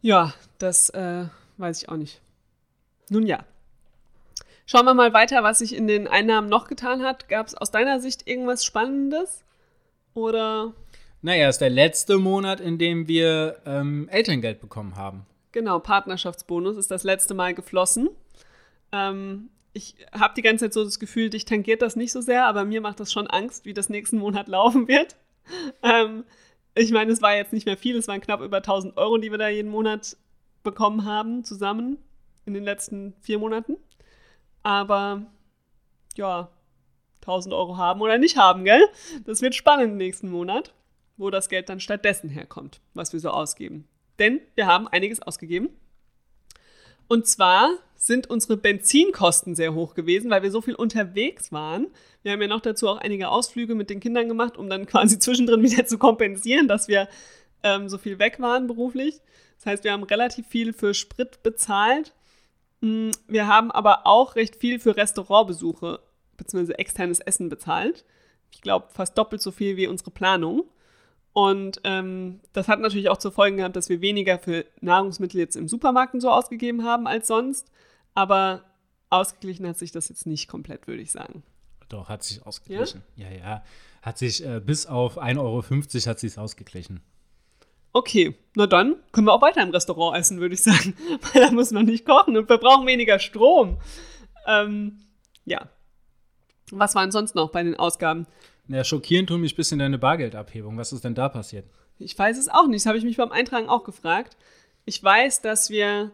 Ja, 0.00 0.32
das 0.58 0.90
äh, 0.90 1.26
weiß 1.56 1.82
ich 1.82 1.88
auch 1.88 1.96
nicht. 1.96 2.20
Nun 3.10 3.26
ja. 3.26 3.44
Schauen 4.66 4.84
wir 4.84 4.94
mal 4.94 5.14
weiter, 5.14 5.42
was 5.42 5.60
sich 5.60 5.74
in 5.74 5.86
den 5.86 6.08
Einnahmen 6.08 6.48
noch 6.48 6.68
getan 6.68 7.02
hat. 7.02 7.28
Gab 7.28 7.46
es 7.46 7.54
aus 7.54 7.70
deiner 7.70 8.00
Sicht 8.00 8.28
irgendwas 8.28 8.64
Spannendes? 8.64 9.44
Oder? 10.14 10.74
Naja, 11.22 11.48
es 11.48 11.56
ist 11.56 11.60
der 11.60 11.70
letzte 11.70 12.18
Monat, 12.18 12.60
in 12.60 12.78
dem 12.78 13.08
wir 13.08 13.60
ähm, 13.64 14.08
Elterngeld 14.10 14.60
bekommen 14.60 14.96
haben. 14.96 15.26
Genau, 15.52 15.78
Partnerschaftsbonus 15.78 16.76
ist 16.76 16.90
das 16.90 17.02
letzte 17.02 17.34
Mal 17.34 17.54
geflossen. 17.54 18.10
Ähm, 18.92 19.48
ich 19.78 19.94
habe 20.12 20.34
die 20.34 20.42
ganze 20.42 20.64
Zeit 20.64 20.72
so 20.72 20.84
das 20.84 20.98
Gefühl, 20.98 21.30
dich 21.30 21.44
tangiert 21.44 21.82
das 21.82 21.94
nicht 21.94 22.10
so 22.10 22.20
sehr, 22.20 22.46
aber 22.46 22.64
mir 22.64 22.80
macht 22.80 22.98
das 22.98 23.12
schon 23.12 23.28
Angst, 23.28 23.64
wie 23.64 23.74
das 23.74 23.88
nächsten 23.88 24.18
Monat 24.18 24.48
laufen 24.48 24.88
wird. 24.88 25.16
Ähm, 25.82 26.24
ich 26.74 26.90
meine, 26.90 27.12
es 27.12 27.22
war 27.22 27.34
jetzt 27.34 27.52
nicht 27.52 27.64
mehr 27.64 27.76
viel, 27.76 27.96
es 27.96 28.08
waren 28.08 28.20
knapp 28.20 28.40
über 28.40 28.58
1000 28.58 28.96
Euro, 28.96 29.18
die 29.18 29.30
wir 29.30 29.38
da 29.38 29.48
jeden 29.48 29.70
Monat 29.70 30.16
bekommen 30.64 31.04
haben, 31.04 31.44
zusammen 31.44 31.98
in 32.44 32.54
den 32.54 32.64
letzten 32.64 33.14
vier 33.20 33.38
Monaten. 33.38 33.76
Aber 34.62 35.26
ja, 36.16 36.50
1000 37.22 37.54
Euro 37.54 37.76
haben 37.76 38.00
oder 38.00 38.18
nicht 38.18 38.36
haben, 38.36 38.64
gell? 38.64 38.82
Das 39.24 39.40
wird 39.40 39.54
spannend 39.54 39.96
nächsten 39.96 40.28
Monat, 40.28 40.74
wo 41.16 41.30
das 41.30 41.48
Geld 41.48 41.68
dann 41.68 41.80
stattdessen 41.80 42.28
herkommt, 42.28 42.80
was 42.94 43.12
wir 43.12 43.20
so 43.20 43.30
ausgeben. 43.30 43.86
Denn 44.18 44.40
wir 44.56 44.66
haben 44.66 44.88
einiges 44.88 45.22
ausgegeben. 45.22 45.70
Und 47.06 47.26
zwar 47.26 47.70
sind 47.98 48.30
unsere 48.30 48.56
Benzinkosten 48.56 49.56
sehr 49.56 49.74
hoch 49.74 49.94
gewesen, 49.94 50.30
weil 50.30 50.42
wir 50.42 50.52
so 50.52 50.62
viel 50.62 50.76
unterwegs 50.76 51.50
waren. 51.50 51.88
Wir 52.22 52.32
haben 52.32 52.40
ja 52.40 52.46
noch 52.46 52.60
dazu 52.60 52.88
auch 52.88 52.98
einige 52.98 53.28
Ausflüge 53.28 53.74
mit 53.74 53.90
den 53.90 53.98
Kindern 53.98 54.28
gemacht, 54.28 54.56
um 54.56 54.70
dann 54.70 54.86
quasi 54.86 55.18
zwischendrin 55.18 55.62
wieder 55.62 55.84
zu 55.84 55.98
kompensieren, 55.98 56.68
dass 56.68 56.86
wir 56.86 57.08
ähm, 57.64 57.88
so 57.88 57.98
viel 57.98 58.20
weg 58.20 58.40
waren 58.40 58.68
beruflich. 58.68 59.20
Das 59.56 59.66
heißt, 59.66 59.84
wir 59.84 59.92
haben 59.92 60.04
relativ 60.04 60.46
viel 60.46 60.72
für 60.72 60.94
Sprit 60.94 61.42
bezahlt. 61.42 62.14
Mm, 62.80 63.10
wir 63.26 63.48
haben 63.48 63.72
aber 63.72 64.06
auch 64.06 64.36
recht 64.36 64.54
viel 64.54 64.78
für 64.78 64.96
Restaurantbesuche 64.96 65.98
bzw. 66.36 66.74
externes 66.74 67.18
Essen 67.18 67.48
bezahlt. 67.48 68.04
Ich 68.52 68.62
glaube, 68.62 68.86
fast 68.90 69.18
doppelt 69.18 69.42
so 69.42 69.50
viel 69.50 69.76
wie 69.76 69.88
unsere 69.88 70.12
Planung. 70.12 70.62
Und 71.32 71.80
ähm, 71.82 72.40
das 72.52 72.68
hat 72.68 72.80
natürlich 72.80 73.08
auch 73.08 73.18
zur 73.18 73.32
Folge 73.32 73.56
gehabt, 73.56 73.74
dass 73.74 73.88
wir 73.88 74.00
weniger 74.00 74.38
für 74.38 74.64
Nahrungsmittel 74.80 75.40
jetzt 75.40 75.56
im 75.56 75.68
Supermarkt 75.68 76.20
so 76.20 76.30
ausgegeben 76.30 76.84
haben 76.84 77.08
als 77.08 77.26
sonst. 77.26 77.70
Aber 78.18 78.64
ausgeglichen 79.10 79.64
hat 79.68 79.78
sich 79.78 79.92
das 79.92 80.08
jetzt 80.08 80.26
nicht 80.26 80.48
komplett, 80.48 80.88
würde 80.88 81.00
ich 81.00 81.12
sagen. 81.12 81.44
Doch, 81.88 82.08
hat 82.08 82.24
sich 82.24 82.44
ausgeglichen. 82.44 83.04
Ja, 83.14 83.30
ja. 83.30 83.36
ja. 83.36 83.64
Hat 84.02 84.18
sich 84.18 84.44
äh, 84.44 84.58
bis 84.58 84.86
auf 84.86 85.22
1,50 85.22 85.38
Euro 85.38 85.62
hat 86.10 86.18
sich 86.18 86.36
ausgeglichen. 86.36 87.00
Okay, 87.92 88.34
na 88.56 88.66
dann 88.66 88.96
können 89.12 89.28
wir 89.28 89.32
auch 89.34 89.40
weiter 89.40 89.62
im 89.62 89.70
Restaurant 89.70 90.18
essen, 90.18 90.40
würde 90.40 90.54
ich 90.54 90.62
sagen. 90.62 90.94
Weil 91.32 91.42
da 91.42 91.52
muss 91.52 91.70
man 91.70 91.86
nicht 91.86 92.04
kochen 92.04 92.36
und 92.36 92.48
wir 92.48 92.58
brauchen 92.58 92.88
weniger 92.88 93.20
Strom. 93.20 93.78
Ähm, 94.48 94.98
ja. 95.44 95.68
Was 96.72 96.96
waren 96.96 97.12
sonst 97.12 97.36
noch 97.36 97.52
bei 97.52 97.62
den 97.62 97.76
Ausgaben? 97.76 98.26
Ja, 98.66 98.82
schockierend 98.82 99.28
tut 99.28 99.38
mich 99.38 99.52
ein 99.52 99.56
bisschen 99.56 99.78
deine 99.78 99.98
Bargeldabhebung. 99.98 100.76
Was 100.76 100.92
ist 100.92 101.04
denn 101.04 101.14
da 101.14 101.28
passiert? 101.28 101.70
Ich 102.00 102.18
weiß 102.18 102.36
es 102.36 102.48
auch 102.48 102.66
nicht. 102.66 102.80
Das 102.80 102.86
habe 102.86 102.98
ich 102.98 103.04
mich 103.04 103.16
beim 103.16 103.30
Eintragen 103.30 103.68
auch 103.68 103.84
gefragt. 103.84 104.36
Ich 104.86 105.00
weiß, 105.00 105.40
dass 105.40 105.70
wir 105.70 106.10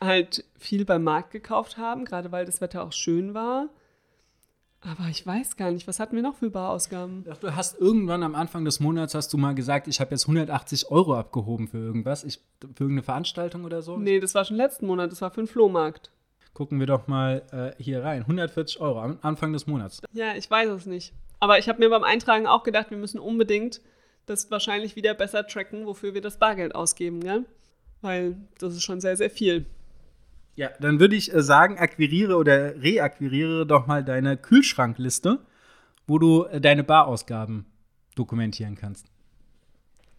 halt 0.00 0.44
viel 0.58 0.84
beim 0.84 1.04
Markt 1.04 1.30
gekauft 1.30 1.78
haben, 1.78 2.04
gerade 2.04 2.32
weil 2.32 2.44
das 2.44 2.60
Wetter 2.60 2.84
auch 2.84 2.92
schön 2.92 3.34
war. 3.34 3.68
Aber 4.82 5.08
ich 5.08 5.26
weiß 5.26 5.56
gar 5.56 5.70
nicht, 5.72 5.88
was 5.88 5.98
hatten 5.98 6.14
wir 6.14 6.22
noch 6.22 6.36
für 6.36 6.50
Barausgaben? 6.50 7.24
Du 7.40 7.56
hast 7.56 7.80
irgendwann 7.80 8.22
am 8.22 8.34
Anfang 8.34 8.64
des 8.64 8.78
Monats 8.78 9.14
hast 9.14 9.32
du 9.32 9.38
mal 9.38 9.54
gesagt, 9.54 9.88
ich 9.88 10.00
habe 10.00 10.12
jetzt 10.12 10.24
180 10.24 10.90
Euro 10.90 11.16
abgehoben 11.16 11.66
für 11.66 11.78
irgendwas, 11.78 12.22
ich, 12.22 12.40
für 12.60 12.84
irgendeine 12.84 13.02
Veranstaltung 13.02 13.64
oder 13.64 13.82
so? 13.82 13.96
Nee, 13.96 14.20
das 14.20 14.34
war 14.34 14.44
schon 14.44 14.56
letzten 14.56 14.86
Monat, 14.86 15.10
das 15.10 15.20
war 15.22 15.30
für 15.30 15.40
den 15.40 15.48
Flohmarkt. 15.48 16.10
Gucken 16.54 16.78
wir 16.78 16.86
doch 16.86 17.06
mal 17.06 17.42
äh, 17.50 17.82
hier 17.82 18.04
rein. 18.04 18.22
140 18.22 18.80
Euro 18.80 19.00
am 19.00 19.18
Anfang 19.22 19.52
des 19.52 19.66
Monats. 19.66 20.00
Ja, 20.12 20.34
ich 20.36 20.50
weiß 20.50 20.70
es 20.70 20.86
nicht. 20.86 21.12
Aber 21.40 21.58
ich 21.58 21.68
habe 21.68 21.80
mir 21.80 21.90
beim 21.90 22.04
Eintragen 22.04 22.46
auch 22.46 22.62
gedacht, 22.62 22.90
wir 22.90 22.96
müssen 22.96 23.18
unbedingt 23.18 23.80
das 24.26 24.50
wahrscheinlich 24.50 24.96
wieder 24.96 25.14
besser 25.14 25.46
tracken, 25.46 25.86
wofür 25.86 26.14
wir 26.14 26.20
das 26.20 26.38
Bargeld 26.38 26.74
ausgeben, 26.74 27.20
gell? 27.20 27.44
Weil 28.02 28.36
das 28.58 28.74
ist 28.74 28.82
schon 28.82 29.00
sehr, 29.00 29.16
sehr 29.16 29.30
viel. 29.30 29.66
Ja, 30.56 30.70
dann 30.80 31.00
würde 31.00 31.16
ich 31.16 31.32
äh, 31.32 31.42
sagen, 31.42 31.78
akquiriere 31.78 32.36
oder 32.36 32.80
reakquiriere 32.82 33.66
doch 33.66 33.86
mal 33.86 34.02
deine 34.02 34.36
Kühlschrankliste, 34.36 35.38
wo 36.06 36.18
du 36.18 36.44
äh, 36.44 36.60
deine 36.60 36.82
Barausgaben 36.82 37.66
dokumentieren 38.14 38.74
kannst. 38.74 39.06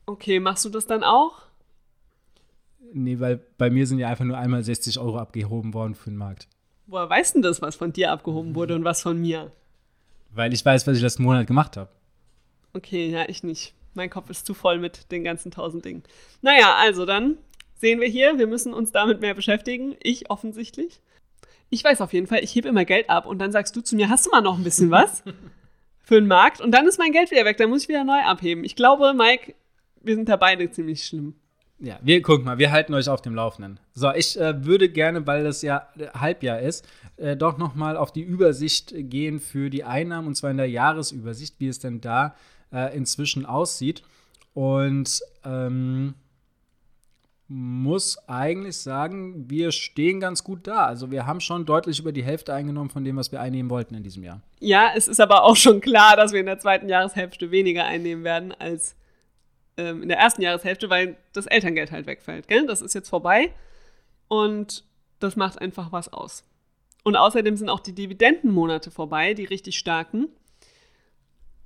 Okay, 0.05 0.39
machst 0.39 0.63
du 0.63 0.69
das 0.69 0.85
dann 0.85 1.03
auch? 1.03 1.47
Nee, 2.93 3.19
weil 3.19 3.37
bei 3.57 3.69
mir 3.69 3.85
sind 3.87 3.99
ja 3.99 4.07
einfach 4.07 4.25
nur 4.25 4.37
einmal 4.37 4.63
60 4.63 4.99
Euro 4.99 5.17
abgehoben 5.17 5.73
worden 5.73 5.95
für 5.95 6.09
den 6.11 6.17
Markt. 6.17 6.47
Woher 6.85 7.09
weißt 7.09 7.35
du 7.35 7.41
das, 7.41 7.61
was 7.61 7.75
von 7.75 7.91
dir 7.91 8.11
abgehoben 8.11 8.55
wurde 8.55 8.75
und 8.75 8.85
was 8.85 9.01
von 9.01 9.19
mir? 9.19 9.51
Weil 10.31 10.53
ich 10.53 10.63
weiß, 10.63 10.87
was 10.87 10.95
ich 10.95 11.03
letzten 11.03 11.23
Monat 11.23 11.47
gemacht 11.47 11.75
habe. 11.75 11.89
Okay, 12.73 13.09
ja, 13.09 13.27
ich 13.27 13.43
nicht. 13.43 13.73
Mein 13.95 14.09
Kopf 14.09 14.29
ist 14.29 14.45
zu 14.45 14.53
voll 14.53 14.77
mit 14.77 15.11
den 15.11 15.23
ganzen 15.23 15.51
tausend 15.51 15.83
Dingen. 15.83 16.03
Naja, 16.41 16.75
also 16.75 17.05
dann 17.05 17.37
sehen 17.77 18.01
wir 18.01 18.07
hier, 18.07 18.37
wir 18.37 18.47
müssen 18.47 18.73
uns 18.73 18.91
damit 18.91 19.21
mehr 19.21 19.33
beschäftigen. 19.33 19.95
Ich 20.01 20.29
offensichtlich. 20.29 20.99
Ich 21.69 21.83
weiß 21.83 22.01
auf 22.01 22.13
jeden 22.13 22.27
Fall, 22.27 22.43
ich 22.43 22.55
hebe 22.55 22.69
immer 22.69 22.85
Geld 22.85 23.09
ab 23.09 23.25
und 23.25 23.39
dann 23.39 23.51
sagst 23.51 23.75
du 23.75 23.81
zu 23.81 23.95
mir, 23.95 24.09
hast 24.09 24.25
du 24.25 24.29
mal 24.29 24.41
noch 24.41 24.57
ein 24.57 24.63
bisschen 24.63 24.89
was 24.89 25.23
für 26.03 26.15
den 26.15 26.27
Markt? 26.27 26.61
Und 26.61 26.71
dann 26.71 26.87
ist 26.87 26.97
mein 26.97 27.11
Geld 27.11 27.29
wieder 27.31 27.45
weg, 27.45 27.57
dann 27.57 27.69
muss 27.69 27.83
ich 27.83 27.89
wieder 27.89 28.03
neu 28.03 28.19
abheben. 28.19 28.63
Ich 28.63 28.75
glaube, 28.75 29.13
Mike, 29.13 29.53
wir 30.01 30.15
sind 30.15 30.29
da 30.29 30.37
beide 30.37 30.71
ziemlich 30.71 31.03
schlimm. 31.03 31.35
Ja, 31.79 31.99
wir 32.01 32.21
gucken 32.23 32.45
mal, 32.45 32.57
wir 32.57 32.71
halten 32.71 32.93
euch 32.95 33.07
auf 33.07 33.21
dem 33.21 33.35
Laufenden. 33.35 33.79
So, 33.93 34.11
ich 34.11 34.39
äh, 34.39 34.65
würde 34.65 34.89
gerne, 34.89 35.27
weil 35.27 35.43
das 35.43 35.61
ja 35.61 35.87
Halbjahr 36.13 36.59
ist, 36.59 36.87
äh, 37.17 37.35
doch 37.35 37.59
noch 37.59 37.75
mal 37.75 37.97
auf 37.97 38.11
die 38.11 38.23
Übersicht 38.23 38.93
gehen 38.95 39.39
für 39.39 39.69
die 39.69 39.83
Einnahmen 39.83 40.27
und 40.27 40.35
zwar 40.35 40.49
in 40.49 40.57
der 40.57 40.69
Jahresübersicht, 40.69 41.59
wie 41.59 41.67
es 41.67 41.77
denn 41.77 42.01
da 42.01 42.35
äh, 42.71 42.95
inzwischen 42.97 43.45
aussieht. 43.45 44.01
Und 44.53 45.21
ähm, 45.45 46.15
muss 47.49 48.17
eigentlich 48.27 48.77
sagen, 48.77 49.49
wir 49.49 49.71
stehen 49.71 50.19
ganz 50.19 50.43
gut 50.43 50.67
da. 50.67 50.85
Also 50.85 51.11
wir 51.11 51.25
haben 51.25 51.39
schon 51.39 51.65
deutlich 51.65 51.99
über 51.99 52.11
die 52.11 52.23
Hälfte 52.23 52.53
eingenommen 52.53 52.89
von 52.89 53.05
dem, 53.05 53.15
was 53.15 53.31
wir 53.31 53.39
einnehmen 53.39 53.69
wollten 53.69 53.95
in 53.95 54.03
diesem 54.03 54.23
Jahr. 54.23 54.41
Ja, 54.59 54.91
es 54.95 55.07
ist 55.07 55.21
aber 55.21 55.43
auch 55.43 55.55
schon 55.55 55.79
klar, 55.79 56.17
dass 56.17 56.33
wir 56.33 56.41
in 56.41 56.45
der 56.45 56.59
zweiten 56.59 56.89
Jahreshälfte 56.89 57.49
weniger 57.51 57.85
einnehmen 57.85 58.25
werden 58.25 58.51
als 58.51 58.95
ähm, 59.77 60.03
in 60.03 60.09
der 60.09 60.17
ersten 60.17 60.41
Jahreshälfte, 60.41 60.89
weil 60.89 61.15
das 61.31 61.45
Elterngeld 61.45 61.91
halt 61.91 62.05
wegfällt. 62.05 62.47
Gell? 62.49 62.65
Das 62.65 62.81
ist 62.81 62.93
jetzt 62.93 63.09
vorbei 63.09 63.53
und 64.27 64.83
das 65.19 65.37
macht 65.37 65.61
einfach 65.61 65.91
was 65.93 66.11
aus. 66.11 66.43
Und 67.03 67.15
außerdem 67.15 67.55
sind 67.55 67.69
auch 67.69 67.79
die 67.79 67.95
Dividendenmonate 67.95 68.91
vorbei, 68.91 69.33
die 69.33 69.45
richtig 69.45 69.77
starken. 69.77 70.27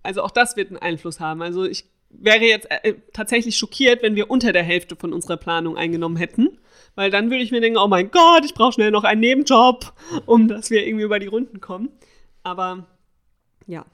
Also 0.04 0.22
auch 0.22 0.32
das 0.32 0.56
wird 0.56 0.70
einen 0.70 0.78
Einfluss 0.78 1.20
haben. 1.20 1.42
Also 1.42 1.64
ich 1.66 1.86
wäre 2.14 2.44
jetzt 2.44 2.68
äh, 2.70 2.96
tatsächlich 3.14 3.58
schockiert, 3.58 4.04
wenn 4.04 4.16
wir 4.16 4.30
unter 4.30 4.54
der 4.54 4.64
Hälfte 4.64 4.96
von 4.96 5.14
unserer 5.14 5.38
Planung 5.38 5.78
eingenommen 5.78 6.18
hätten. 6.18 6.60
Weil 6.96 7.10
dann 7.10 7.30
würde 7.30 7.44
ich 7.44 7.52
mir 7.52 7.62
denken, 7.62 7.80
oh 7.80 7.88
mein 7.88 8.12
Gott, 8.12 8.44
ich 8.44 8.54
brauche 8.54 8.74
schnell 8.74 8.92
noch 8.92 9.04
einen 9.04 9.22
Nebenjob, 9.22 9.94
um 10.26 10.48
dass 10.48 10.70
wir 10.70 10.86
irgendwie 10.86 11.06
über 11.06 11.20
die 11.20 11.28
Runden 11.28 11.62
kommen. 11.62 11.90
Aber 12.44 12.86
ja, 13.66 13.86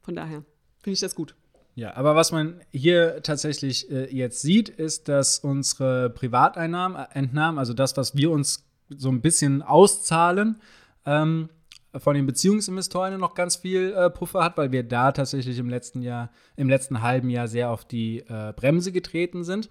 von 0.00 0.14
daher 0.14 0.44
finde 0.82 0.94
ich 0.94 1.00
das 1.00 1.14
gut. 1.14 1.34
Ja, 1.74 1.94
aber 1.94 2.16
was 2.16 2.32
man 2.32 2.60
hier 2.72 3.22
tatsächlich 3.22 3.88
äh, 3.90 4.12
jetzt 4.12 4.42
sieht, 4.42 4.68
ist, 4.68 5.08
dass 5.08 5.38
unsere 5.38 6.10
Privateinnahmen, 6.10 6.98
äh, 6.98 7.06
Entnahmen, 7.12 7.58
also 7.58 7.72
das, 7.72 7.96
was 7.96 8.16
wir 8.16 8.30
uns 8.30 8.64
so 8.88 9.10
ein 9.10 9.20
bisschen 9.20 9.62
auszahlen, 9.62 10.60
ähm, 11.06 11.50
von 11.96 12.14
den 12.14 12.26
Beziehungsinvestoren 12.26 13.18
noch 13.18 13.34
ganz 13.34 13.56
viel 13.56 13.92
äh, 13.92 14.10
Puffer 14.10 14.44
hat, 14.44 14.56
weil 14.56 14.72
wir 14.72 14.82
da 14.82 15.12
tatsächlich 15.12 15.58
im 15.58 15.68
letzten 15.68 16.02
Jahr, 16.02 16.30
im 16.56 16.68
letzten 16.68 17.02
halben 17.02 17.30
Jahr 17.30 17.48
sehr 17.48 17.70
auf 17.70 17.84
die 17.84 18.20
äh, 18.20 18.52
Bremse 18.54 18.92
getreten 18.92 19.44
sind. 19.44 19.68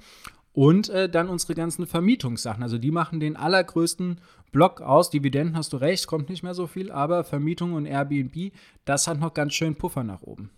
Und 0.54 0.90
äh, 0.90 1.08
dann 1.08 1.30
unsere 1.30 1.54
ganzen 1.54 1.86
Vermietungssachen. 1.86 2.64
Also 2.64 2.80
die 2.80 2.90
machen 2.90 3.20
den 3.20 3.36
allergrößten 3.36 4.20
Block 4.52 4.82
aus. 4.82 5.12
Dividenden 5.12 5.56
hast 5.56 5.72
du 5.74 5.78
recht, 5.78 6.08
kommt 6.08 6.30
nicht 6.30 6.42
mehr 6.42 6.56
so 6.56 6.66
viel, 6.66 6.92
aber 6.92 7.24
Vermietung 7.24 7.74
und 7.74 7.86
Airbnb, 7.86 8.52
das 8.84 9.08
hat 9.08 9.20
noch 9.20 9.36
ganz 9.36 9.54
schön 9.54 9.76
Puffer 9.76 10.04
nach 10.04 10.24
oben. 10.24 10.50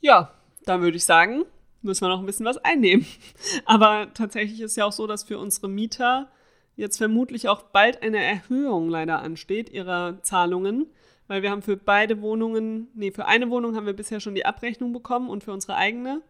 Ja, 0.00 0.30
dann 0.64 0.82
würde 0.82 0.96
ich 0.96 1.04
sagen, 1.04 1.44
müssen 1.82 2.02
wir 2.02 2.08
noch 2.08 2.20
ein 2.20 2.26
bisschen 2.26 2.46
was 2.46 2.58
einnehmen. 2.58 3.06
Aber 3.64 4.08
tatsächlich 4.14 4.60
ist 4.60 4.76
ja 4.76 4.84
auch 4.84 4.92
so, 4.92 5.06
dass 5.06 5.24
für 5.24 5.38
unsere 5.38 5.68
Mieter 5.68 6.30
jetzt 6.76 6.98
vermutlich 6.98 7.48
auch 7.48 7.62
bald 7.62 8.02
eine 8.02 8.22
Erhöhung 8.22 8.88
leider 8.88 9.20
ansteht 9.22 9.70
ihrer 9.70 10.22
Zahlungen, 10.22 10.86
weil 11.26 11.42
wir 11.42 11.50
haben 11.50 11.62
für 11.62 11.76
beide 11.76 12.20
Wohnungen, 12.20 12.88
nee, 12.94 13.10
für 13.10 13.26
eine 13.26 13.50
Wohnung 13.50 13.76
haben 13.76 13.86
wir 13.86 13.94
bisher 13.94 14.20
schon 14.20 14.34
die 14.34 14.46
Abrechnung 14.46 14.92
bekommen 14.92 15.28
und 15.28 15.44
für 15.44 15.52
unsere 15.52 15.76
eigene. 15.76 16.22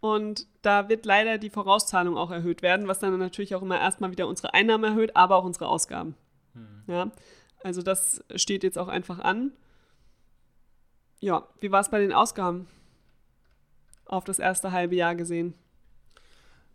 Und 0.00 0.46
da 0.60 0.88
wird 0.88 1.06
leider 1.06 1.38
die 1.38 1.50
Vorauszahlung 1.50 2.18
auch 2.18 2.30
erhöht 2.30 2.60
werden, 2.60 2.88
was 2.88 2.98
dann 2.98 3.18
natürlich 3.18 3.54
auch 3.54 3.62
immer 3.62 3.80
erstmal 3.80 4.10
wieder 4.10 4.28
unsere 4.28 4.52
Einnahmen 4.52 4.84
erhöht, 4.84 5.16
aber 5.16 5.36
auch 5.36 5.44
unsere 5.44 5.68
Ausgaben. 5.68 6.14
Hm. 6.52 6.82
Ja, 6.86 7.10
also 7.62 7.80
das 7.80 8.22
steht 8.36 8.64
jetzt 8.64 8.76
auch 8.78 8.88
einfach 8.88 9.18
an. 9.18 9.52
Ja, 11.20 11.48
wie 11.60 11.72
war 11.72 11.80
es 11.80 11.88
bei 11.88 12.00
den 12.00 12.12
Ausgaben 12.12 12.66
auf 14.04 14.24
das 14.24 14.38
erste 14.38 14.72
halbe 14.72 14.94
Jahr 14.94 15.14
gesehen? 15.14 15.54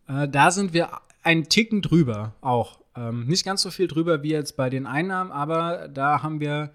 Äh, 0.07 0.27
da 0.27 0.49
sind 0.49 0.73
wir 0.73 0.89
einen 1.21 1.49
Ticken 1.49 1.81
drüber 1.81 2.33
auch. 2.41 2.79
Ähm, 2.99 3.25
nicht 3.27 3.45
ganz 3.45 3.61
so 3.61 3.71
viel 3.71 3.87
drüber 3.87 4.23
wie 4.23 4.31
jetzt 4.31 4.57
bei 4.57 4.69
den 4.69 4.85
Einnahmen, 4.85 5.31
aber 5.31 5.87
da 5.87 6.21
haben 6.21 6.41
wir. 6.41 6.71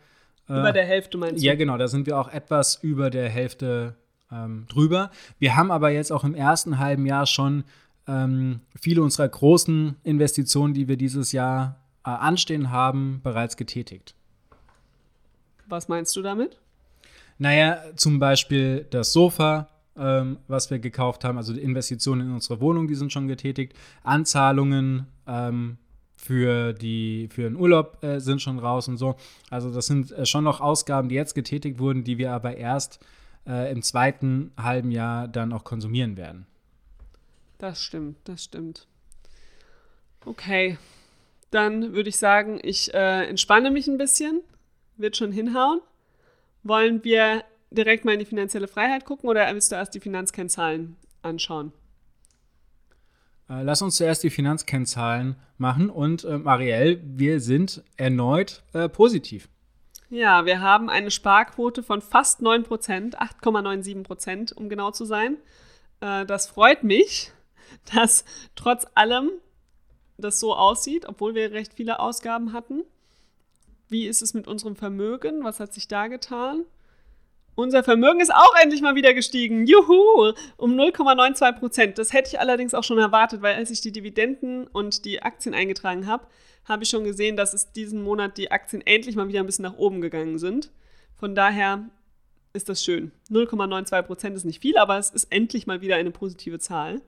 Äh, 0.48 0.60
über 0.60 0.72
der 0.72 0.86
Hälfte 0.86 1.18
meinst 1.18 1.42
du? 1.42 1.46
Ja, 1.46 1.54
genau, 1.54 1.76
da 1.76 1.86
sind 1.86 2.06
wir 2.06 2.18
auch 2.18 2.28
etwas 2.28 2.76
über 2.76 3.10
der 3.10 3.28
Hälfte 3.28 3.94
ähm, 4.32 4.64
drüber. 4.68 5.10
Wir 5.38 5.54
haben 5.56 5.70
aber 5.70 5.90
jetzt 5.90 6.12
auch 6.12 6.24
im 6.24 6.34
ersten 6.34 6.78
halben 6.78 7.04
Jahr 7.04 7.26
schon 7.26 7.64
ähm, 8.08 8.60
viele 8.74 9.02
unserer 9.02 9.28
großen 9.28 9.96
Investitionen, 10.02 10.72
die 10.72 10.88
wir 10.88 10.96
dieses 10.96 11.32
Jahr 11.32 11.76
äh, 12.04 12.10
anstehen 12.10 12.70
haben, 12.70 13.20
bereits 13.22 13.56
getätigt. 13.56 14.14
Was 15.66 15.88
meinst 15.88 16.16
du 16.16 16.22
damit? 16.22 16.58
Naja, 17.38 17.82
zum 17.96 18.18
Beispiel 18.18 18.86
das 18.90 19.12
Sofa, 19.12 19.68
ähm, 19.96 20.38
was 20.48 20.70
wir 20.70 20.78
gekauft 20.78 21.24
haben, 21.24 21.36
also 21.36 21.52
die 21.52 21.60
Investitionen 21.60 22.28
in 22.28 22.32
unsere 22.32 22.60
Wohnung, 22.60 22.88
die 22.88 22.94
sind 22.94 23.12
schon 23.12 23.28
getätigt. 23.28 23.74
Anzahlungen 24.02 25.06
ähm, 25.26 25.78
für, 26.16 26.72
die, 26.72 27.28
für 27.32 27.42
den 27.42 27.56
Urlaub 27.56 28.02
äh, 28.02 28.20
sind 28.20 28.40
schon 28.40 28.58
raus 28.58 28.88
und 28.88 28.96
so. 28.96 29.16
Also 29.50 29.72
das 29.72 29.86
sind 29.86 30.12
äh, 30.12 30.26
schon 30.26 30.44
noch 30.44 30.60
Ausgaben, 30.60 31.08
die 31.08 31.14
jetzt 31.14 31.34
getätigt 31.34 31.78
wurden, 31.78 32.04
die 32.04 32.18
wir 32.18 32.32
aber 32.32 32.56
erst 32.56 33.00
äh, 33.46 33.70
im 33.70 33.82
zweiten 33.82 34.52
halben 34.56 34.90
Jahr 34.90 35.28
dann 35.28 35.52
auch 35.52 35.64
konsumieren 35.64 36.16
werden. 36.16 36.46
Das 37.58 37.82
stimmt, 37.82 38.16
das 38.24 38.44
stimmt. 38.44 38.86
Okay, 40.24 40.78
dann 41.50 41.92
würde 41.92 42.08
ich 42.08 42.16
sagen, 42.16 42.58
ich 42.62 42.92
äh, 42.94 43.26
entspanne 43.26 43.70
mich 43.70 43.86
ein 43.86 43.98
bisschen. 43.98 44.40
Wird 44.96 45.16
schon 45.16 45.32
hinhauen. 45.32 45.80
Wollen 46.62 47.04
wir 47.04 47.44
direkt 47.70 48.04
mal 48.04 48.12
in 48.12 48.20
die 48.20 48.24
finanzielle 48.24 48.68
Freiheit 48.68 49.04
gucken 49.04 49.28
oder 49.28 49.52
willst 49.52 49.70
du 49.70 49.76
erst 49.76 49.94
die 49.94 50.00
Finanzkennzahlen 50.00 50.96
anschauen? 51.22 51.72
Äh, 53.48 53.62
lass 53.62 53.82
uns 53.82 53.96
zuerst 53.96 54.22
die 54.22 54.30
Finanzkennzahlen 54.30 55.36
machen 55.58 55.90
und 55.90 56.24
äh, 56.24 56.38
Marielle, 56.38 57.00
wir 57.04 57.40
sind 57.40 57.82
erneut 57.96 58.62
äh, 58.72 58.88
positiv. 58.88 59.48
Ja, 60.10 60.46
wir 60.46 60.60
haben 60.60 60.88
eine 60.88 61.10
Sparquote 61.10 61.82
von 61.82 62.00
fast 62.00 62.40
9%, 62.40 63.14
8,97%, 63.16 64.54
um 64.54 64.68
genau 64.68 64.90
zu 64.90 65.04
sein. 65.04 65.38
Äh, 66.00 66.24
das 66.26 66.46
freut 66.46 66.84
mich, 66.84 67.32
dass 67.94 68.24
trotz 68.54 68.86
allem 68.94 69.30
das 70.16 70.40
so 70.40 70.54
aussieht, 70.54 71.06
obwohl 71.06 71.34
wir 71.34 71.52
recht 71.52 71.74
viele 71.74 71.98
Ausgaben 71.98 72.52
hatten. 72.52 72.84
Wie 73.88 74.06
ist 74.06 74.22
es 74.22 74.34
mit 74.34 74.46
unserem 74.46 74.76
Vermögen? 74.76 75.44
Was 75.44 75.60
hat 75.60 75.74
sich 75.74 75.88
da 75.88 76.06
getan? 76.06 76.64
Unser 77.56 77.84
Vermögen 77.84 78.20
ist 78.20 78.34
auch 78.34 78.54
endlich 78.60 78.82
mal 78.82 78.96
wieder 78.96 79.14
gestiegen. 79.14 79.66
Juhu! 79.66 80.32
Um 80.56 80.74
0,92 80.74 81.52
Prozent. 81.52 81.98
Das 81.98 82.12
hätte 82.12 82.30
ich 82.30 82.40
allerdings 82.40 82.74
auch 82.74 82.82
schon 82.82 82.98
erwartet, 82.98 83.42
weil 83.42 83.54
als 83.54 83.70
ich 83.70 83.80
die 83.80 83.92
Dividenden 83.92 84.66
und 84.66 85.04
die 85.04 85.22
Aktien 85.22 85.54
eingetragen 85.54 86.06
habe, 86.06 86.26
habe 86.64 86.82
ich 86.82 86.88
schon 86.88 87.04
gesehen, 87.04 87.36
dass 87.36 87.54
es 87.54 87.72
diesen 87.72 88.02
Monat 88.02 88.38
die 88.38 88.50
Aktien 88.50 88.82
endlich 88.84 89.14
mal 89.16 89.28
wieder 89.28 89.40
ein 89.40 89.46
bisschen 89.46 89.64
nach 89.64 89.76
oben 89.76 90.00
gegangen 90.00 90.38
sind. 90.38 90.72
Von 91.14 91.34
daher 91.34 91.88
ist 92.52 92.68
das 92.68 92.82
schön. 92.82 93.12
0,92 93.30 94.02
Prozent 94.02 94.36
ist 94.36 94.44
nicht 94.44 94.60
viel, 94.60 94.76
aber 94.76 94.98
es 94.98 95.10
ist 95.10 95.24
endlich 95.30 95.66
mal 95.66 95.80
wieder 95.80 95.96
eine 95.96 96.10
positive 96.10 96.58
Zahl. 96.58 97.02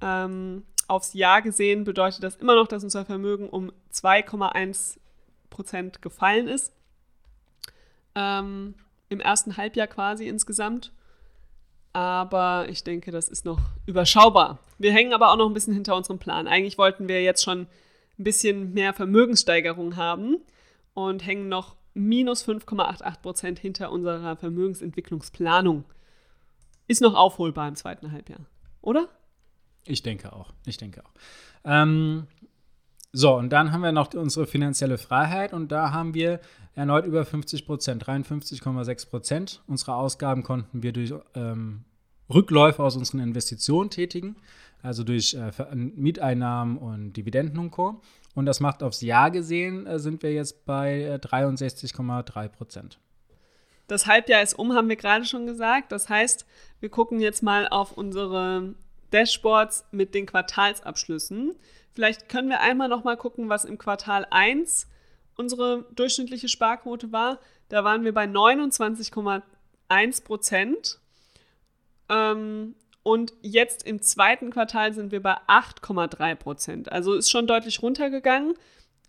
Ähm, 0.00 0.64
aufs 0.86 1.12
Jahr 1.14 1.42
gesehen 1.42 1.84
bedeutet 1.84 2.22
das 2.22 2.36
immer 2.36 2.54
noch, 2.54 2.68
dass 2.68 2.84
unser 2.84 3.04
Vermögen 3.04 3.48
um 3.48 3.72
2,1 3.92 4.98
Prozent 5.50 6.00
gefallen 6.00 6.48
ist. 6.48 6.72
Ähm, 8.14 8.74
im 9.08 9.20
ersten 9.20 9.56
Halbjahr 9.56 9.86
quasi 9.86 10.26
insgesamt. 10.28 10.92
Aber 11.92 12.68
ich 12.68 12.84
denke, 12.84 13.10
das 13.10 13.28
ist 13.28 13.44
noch 13.44 13.60
überschaubar. 13.86 14.58
Wir 14.78 14.92
hängen 14.92 15.12
aber 15.12 15.32
auch 15.32 15.36
noch 15.36 15.48
ein 15.48 15.54
bisschen 15.54 15.74
hinter 15.74 15.96
unserem 15.96 16.18
Plan. 16.18 16.46
Eigentlich 16.46 16.78
wollten 16.78 17.08
wir 17.08 17.22
jetzt 17.22 17.42
schon 17.42 17.66
ein 18.18 18.24
bisschen 18.24 18.74
mehr 18.74 18.92
Vermögenssteigerung 18.92 19.96
haben 19.96 20.36
und 20.94 21.24
hängen 21.26 21.48
noch 21.48 21.76
minus 21.94 22.46
5,88 22.46 23.20
Prozent 23.20 23.58
hinter 23.58 23.90
unserer 23.90 24.36
Vermögensentwicklungsplanung. 24.36 25.84
Ist 26.86 27.00
noch 27.00 27.14
aufholbar 27.14 27.68
im 27.68 27.76
zweiten 27.76 28.12
Halbjahr, 28.12 28.46
oder? 28.80 29.08
Ich 29.84 30.02
denke 30.02 30.32
auch. 30.32 30.52
Ich 30.66 30.76
denke 30.76 31.04
auch. 31.04 31.10
Ähm, 31.64 32.26
so, 33.18 33.34
und 33.34 33.50
dann 33.50 33.72
haben 33.72 33.80
wir 33.80 33.90
noch 33.90 34.14
unsere 34.14 34.46
finanzielle 34.46 34.96
Freiheit 34.96 35.52
und 35.52 35.72
da 35.72 35.90
haben 35.90 36.14
wir 36.14 36.38
erneut 36.76 37.04
über 37.04 37.24
50 37.24 37.66
Prozent, 37.66 38.04
53,6 38.04 39.10
Prozent. 39.10 39.62
Unsere 39.66 39.96
Ausgaben 39.96 40.44
konnten 40.44 40.84
wir 40.84 40.92
durch 40.92 41.12
ähm, 41.34 41.82
Rückläufe 42.32 42.80
aus 42.80 42.94
unseren 42.94 43.18
Investitionen 43.18 43.90
tätigen, 43.90 44.36
also 44.84 45.02
durch 45.02 45.34
äh, 45.34 45.50
Mieteinnahmen 45.74 46.78
und 46.78 47.14
Dividenden 47.14 47.58
und 47.58 47.72
Co. 47.72 48.02
Und 48.36 48.46
das 48.46 48.60
macht 48.60 48.84
aufs 48.84 49.00
Jahr 49.00 49.32
gesehen, 49.32 49.88
äh, 49.88 49.98
sind 49.98 50.22
wir 50.22 50.32
jetzt 50.32 50.64
bei 50.64 51.02
äh, 51.02 51.14
63,3 51.16 52.46
Prozent. 52.46 53.00
Das 53.88 54.06
Halbjahr 54.06 54.42
ist 54.42 54.54
um, 54.54 54.74
haben 54.74 54.88
wir 54.88 54.94
gerade 54.94 55.24
schon 55.24 55.44
gesagt. 55.44 55.90
Das 55.90 56.08
heißt, 56.08 56.46
wir 56.78 56.88
gucken 56.88 57.18
jetzt 57.18 57.42
mal 57.42 57.66
auf 57.66 57.98
unsere 57.98 58.76
Dashboards 59.10 59.86
mit 59.90 60.14
den 60.14 60.26
Quartalsabschlüssen. 60.26 61.56
Vielleicht 61.94 62.28
können 62.28 62.48
wir 62.48 62.60
einmal 62.60 62.88
noch 62.88 63.04
mal 63.04 63.16
gucken, 63.16 63.48
was 63.48 63.64
im 63.64 63.78
Quartal 63.78 64.26
1 64.30 64.88
unsere 65.36 65.86
durchschnittliche 65.92 66.48
Sparquote 66.48 67.12
war. 67.12 67.38
Da 67.68 67.84
waren 67.84 68.04
wir 68.04 68.12
bei 68.12 68.24
29,1 68.24 70.24
Prozent. 70.24 70.98
Ähm, 72.08 72.74
und 73.02 73.32
jetzt 73.40 73.86
im 73.86 74.02
zweiten 74.02 74.50
Quartal 74.50 74.92
sind 74.92 75.12
wir 75.12 75.22
bei 75.22 75.36
8,3 75.46 76.34
Prozent. 76.34 76.92
Also 76.92 77.14
ist 77.14 77.30
schon 77.30 77.46
deutlich 77.46 77.82
runtergegangen. 77.82 78.54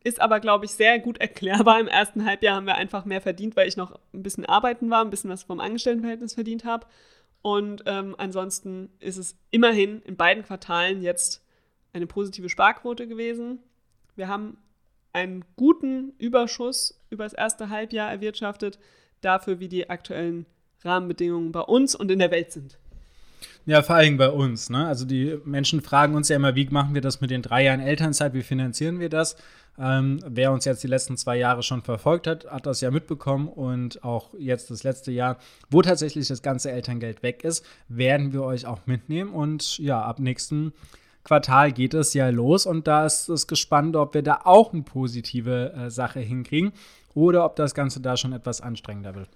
Ist 0.03 0.21
aber, 0.21 0.39
glaube 0.39 0.65
ich, 0.65 0.71
sehr 0.71 0.99
gut 0.99 1.17
erklärbar. 1.17 1.79
Im 1.79 1.87
ersten 1.87 2.25
Halbjahr 2.25 2.55
haben 2.55 2.67
wir 2.67 2.75
einfach 2.75 3.03
mehr 3.03 3.19
verdient, 3.19 3.57
weil 3.57 3.67
ich 3.67 3.75
noch 3.75 3.99
ein 4.13 4.23
bisschen 4.23 4.45
arbeiten 4.45 4.89
war, 4.89 5.03
ein 5.03 5.09
bisschen 5.09 5.29
was 5.29 5.43
vom 5.43 5.59
Angestelltenverhältnis 5.59 6.35
verdient 6.35 6.63
habe. 6.63 6.85
Und 7.41 7.83
ähm, 7.85 8.15
ansonsten 8.17 8.89
ist 8.99 9.17
es 9.17 9.37
immerhin 9.51 10.01
in 10.03 10.15
beiden 10.15 10.43
Quartalen 10.43 11.01
jetzt 11.01 11.43
eine 11.93 12.07
positive 12.07 12.49
Sparquote 12.49 13.07
gewesen. 13.07 13.59
Wir 14.15 14.27
haben 14.27 14.57
einen 15.13 15.43
guten 15.55 16.13
Überschuss 16.17 16.99
über 17.09 17.23
das 17.23 17.33
erste 17.33 17.69
Halbjahr 17.69 18.11
erwirtschaftet, 18.11 18.79
dafür, 19.21 19.59
wie 19.59 19.67
die 19.67 19.89
aktuellen 19.89 20.45
Rahmenbedingungen 20.83 21.51
bei 21.51 21.61
uns 21.61 21.95
und 21.95 22.11
in 22.11 22.19
der 22.19 22.31
Welt 22.31 22.51
sind. 22.51 22.77
Ja, 23.65 23.81
vor 23.81 23.95
allem 23.95 24.17
bei 24.17 24.29
uns. 24.29 24.69
Ne? 24.69 24.87
Also 24.87 25.05
die 25.05 25.37
Menschen 25.45 25.81
fragen 25.81 26.15
uns 26.15 26.29
ja 26.29 26.35
immer, 26.35 26.55
wie 26.55 26.67
machen 26.69 26.93
wir 26.93 27.01
das 27.01 27.21
mit 27.21 27.29
den 27.29 27.41
drei 27.41 27.65
Jahren 27.65 27.79
Elternzeit, 27.79 28.33
wie 28.33 28.41
finanzieren 28.41 28.99
wir 28.99 29.09
das? 29.09 29.35
Ähm, 29.77 30.19
wer 30.25 30.51
uns 30.51 30.65
jetzt 30.65 30.83
die 30.83 30.87
letzten 30.87 31.15
zwei 31.15 31.37
Jahre 31.37 31.63
schon 31.63 31.81
verfolgt 31.81 32.27
hat, 32.27 32.49
hat 32.49 32.65
das 32.65 32.81
ja 32.81 32.91
mitbekommen 32.91 33.47
und 33.47 34.03
auch 34.03 34.33
jetzt 34.37 34.71
das 34.71 34.83
letzte 34.83 35.11
Jahr, 35.11 35.37
wo 35.69 35.81
tatsächlich 35.81 36.27
das 36.27 36.41
ganze 36.41 36.71
Elterngeld 36.71 37.23
weg 37.23 37.43
ist, 37.43 37.65
werden 37.87 38.33
wir 38.33 38.43
euch 38.43 38.65
auch 38.65 38.87
mitnehmen 38.87 39.31
und 39.31 39.77
ja, 39.77 40.01
ab 40.01 40.19
nächsten 40.19 40.73
Quartal 41.29 41.71
geht 41.71 41.93
es 41.93 42.15
ja 42.15 42.27
los 42.29 42.65
und 42.65 42.87
da 42.87 43.05
ist 43.05 43.29
es 43.29 43.45
gespannt, 43.45 43.95
ob 43.95 44.15
wir 44.15 44.23
da 44.23 44.41
auch 44.45 44.73
eine 44.73 44.81
positive 44.81 45.71
äh, 45.73 45.91
Sache 45.91 46.19
hinkriegen 46.19 46.71
oder 47.13 47.45
ob 47.45 47.55
das 47.55 47.75
Ganze 47.75 48.01
da 48.01 48.17
schon 48.17 48.33
etwas 48.33 48.61
anstrengender 48.61 49.13
wird. 49.13 49.29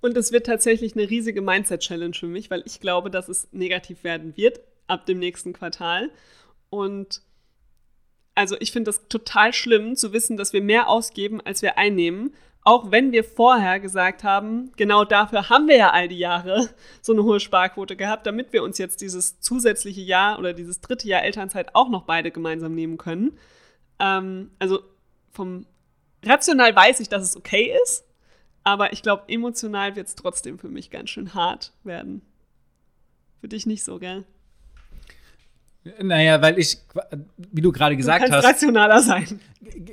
Und 0.00 0.16
es 0.16 0.30
wird 0.30 0.46
tatsächlich 0.46 0.94
eine 0.94 1.10
riesige 1.10 1.42
Mindset-Challenge 1.42 2.14
für 2.14 2.28
mich, 2.28 2.52
weil 2.52 2.62
ich 2.66 2.78
glaube, 2.78 3.10
dass 3.10 3.28
es 3.28 3.48
negativ 3.50 4.04
werden 4.04 4.36
wird 4.36 4.60
ab 4.86 5.06
dem 5.06 5.18
nächsten 5.18 5.52
Quartal. 5.52 6.10
Und 6.68 7.20
also 8.36 8.54
ich 8.60 8.70
finde 8.70 8.90
das 8.90 9.08
total 9.08 9.52
schlimm 9.52 9.96
zu 9.96 10.12
wissen, 10.12 10.36
dass 10.36 10.52
wir 10.52 10.62
mehr 10.62 10.88
ausgeben, 10.88 11.40
als 11.40 11.62
wir 11.62 11.76
einnehmen. 11.78 12.32
Auch 12.62 12.90
wenn 12.90 13.10
wir 13.10 13.24
vorher 13.24 13.80
gesagt 13.80 14.22
haben, 14.22 14.70
genau 14.76 15.04
dafür 15.04 15.48
haben 15.48 15.66
wir 15.66 15.76
ja 15.76 15.90
all 15.90 16.08
die 16.08 16.18
Jahre 16.18 16.68
so 17.00 17.12
eine 17.12 17.24
hohe 17.24 17.40
Sparquote 17.40 17.96
gehabt, 17.96 18.26
damit 18.26 18.52
wir 18.52 18.62
uns 18.62 18.78
jetzt 18.78 19.00
dieses 19.00 19.40
zusätzliche 19.40 20.02
Jahr 20.02 20.38
oder 20.38 20.52
dieses 20.52 20.80
dritte 20.80 21.08
Jahr 21.08 21.22
Elternzeit 21.22 21.74
auch 21.74 21.88
noch 21.88 22.02
beide 22.02 22.30
gemeinsam 22.30 22.74
nehmen 22.74 22.98
können. 22.98 23.38
Ähm, 23.98 24.50
also 24.58 24.80
vom 25.30 25.66
rational 26.24 26.74
weiß 26.76 27.00
ich, 27.00 27.08
dass 27.08 27.22
es 27.22 27.36
okay 27.36 27.74
ist, 27.82 28.04
aber 28.62 28.92
ich 28.92 29.02
glaube, 29.02 29.24
emotional 29.28 29.96
wird 29.96 30.08
es 30.08 30.14
trotzdem 30.14 30.58
für 30.58 30.68
mich 30.68 30.90
ganz 30.90 31.10
schön 31.10 31.34
hart 31.34 31.72
werden. 31.82 32.22
Für 33.40 33.48
dich 33.48 33.64
nicht 33.64 33.84
so, 33.84 33.98
gell? 33.98 34.24
Naja, 36.02 36.42
weil 36.42 36.58
ich, 36.58 36.78
wie 37.52 37.62
du 37.62 37.72
gerade 37.72 37.96
gesagt 37.96 38.28
du 38.28 38.32
hast. 38.32 38.44
rationaler 38.44 39.00
sein. 39.00 39.40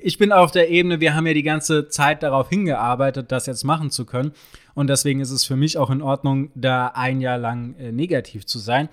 Ich 0.02 0.18
bin 0.18 0.34
auf 0.34 0.52
der 0.52 0.70
Ebene, 0.70 1.00
wir 1.00 1.16
haben 1.16 1.26
ja 1.28 1.34
die 1.34 1.44
ganze 1.44 1.88
Zeit 1.88 2.24
darauf 2.24 2.50
hingearbeitet, 2.50 3.32
das 3.32 3.46
jetzt 3.46 3.64
machen 3.64 3.90
zu 3.90 4.06
können. 4.06 4.34
Und 4.74 4.88
deswegen 4.88 5.22
ist 5.22 5.32
es 5.32 5.46
für 5.46 5.56
mich 5.56 5.78
auch 5.78 5.90
in 5.90 6.02
Ordnung, 6.02 6.52
da 6.56 6.88
ein 6.88 7.22
Jahr 7.22 7.38
lang 7.38 7.76
äh, 7.76 7.92
negativ 7.92 8.46
zu 8.46 8.60
sein. 8.60 8.90